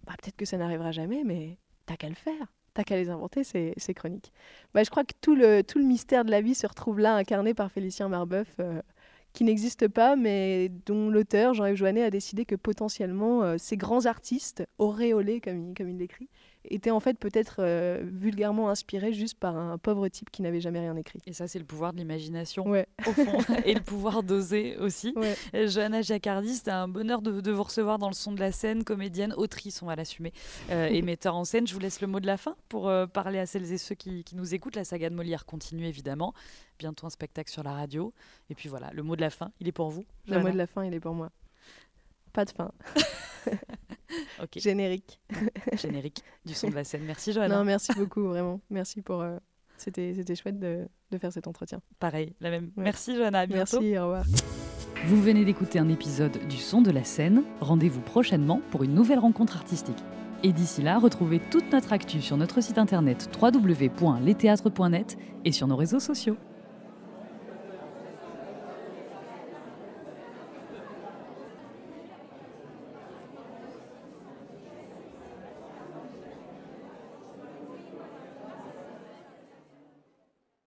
[0.06, 1.58] bah, peut-être que ça n'arrivera jamais, mais
[1.88, 2.46] t'as qu'à le faire.
[2.78, 4.32] T'as qu'à les inventer, ces, ces chroniques.
[4.76, 7.16] Bah, je crois que tout le, tout le mystère de la vie se retrouve là,
[7.16, 8.60] incarné par Félicien Marbeuf
[9.38, 14.08] qui n'existe pas, mais dont l'auteur, Jean-Yves Joannet, a décidé que potentiellement euh, ces grands
[14.08, 16.28] artistes, auréolés, comme il, comme il l'écrit,
[16.70, 20.80] étaient en fait peut-être euh, vulgairement inspirés juste par un pauvre type qui n'avait jamais
[20.80, 21.20] rien écrit.
[21.26, 22.88] Et ça, c'est le pouvoir de l'imagination, ouais.
[23.06, 25.14] au fond, et le pouvoir d'oser aussi.
[25.16, 25.36] Ouais.
[25.54, 28.52] Euh, Johanna Jacardi, c'était un bonheur de, de, vous recevoir dans le son de la
[28.52, 30.34] scène, comédienne, autrice, on va l'assumer,
[30.70, 31.68] euh, et metteur en scène.
[31.68, 33.96] Je vous laisse le mot de la fin pour euh, parler à celles et ceux
[33.96, 34.76] qui, qui, nous écoutent.
[34.76, 36.34] La saga de Molière continue évidemment.
[36.80, 38.14] Bientôt un spectacle sur la radio.
[38.50, 40.06] Et puis voilà, le mot de la fin, il est pour vous.
[40.28, 41.32] Le mot de la fin, il est pour moi.
[42.34, 42.72] Pas de fin.
[44.42, 44.60] okay.
[44.60, 45.20] Générique.
[45.74, 47.04] Générique du son de la scène.
[47.06, 47.58] Merci Johanna.
[47.58, 48.62] Non, merci beaucoup, vraiment.
[48.70, 49.22] Merci pour.
[49.22, 49.38] Euh,
[49.78, 51.82] C'était chouette de, de, faire cet entretien.
[52.00, 52.72] Pareil, la même.
[52.78, 52.84] Ouais.
[52.84, 53.80] Merci Johanna, à bientôt.
[53.82, 54.26] Merci, au revoir.
[55.06, 57.44] Vous venez d'écouter un épisode du Son de la scène.
[57.62, 60.04] Rendez-vous prochainement pour une nouvelle rencontre artistique.
[60.44, 65.76] Et d'ici là, retrouvez toute notre actu sur notre site internet www.letheatre.net et sur nos
[65.76, 66.38] réseaux sociaux.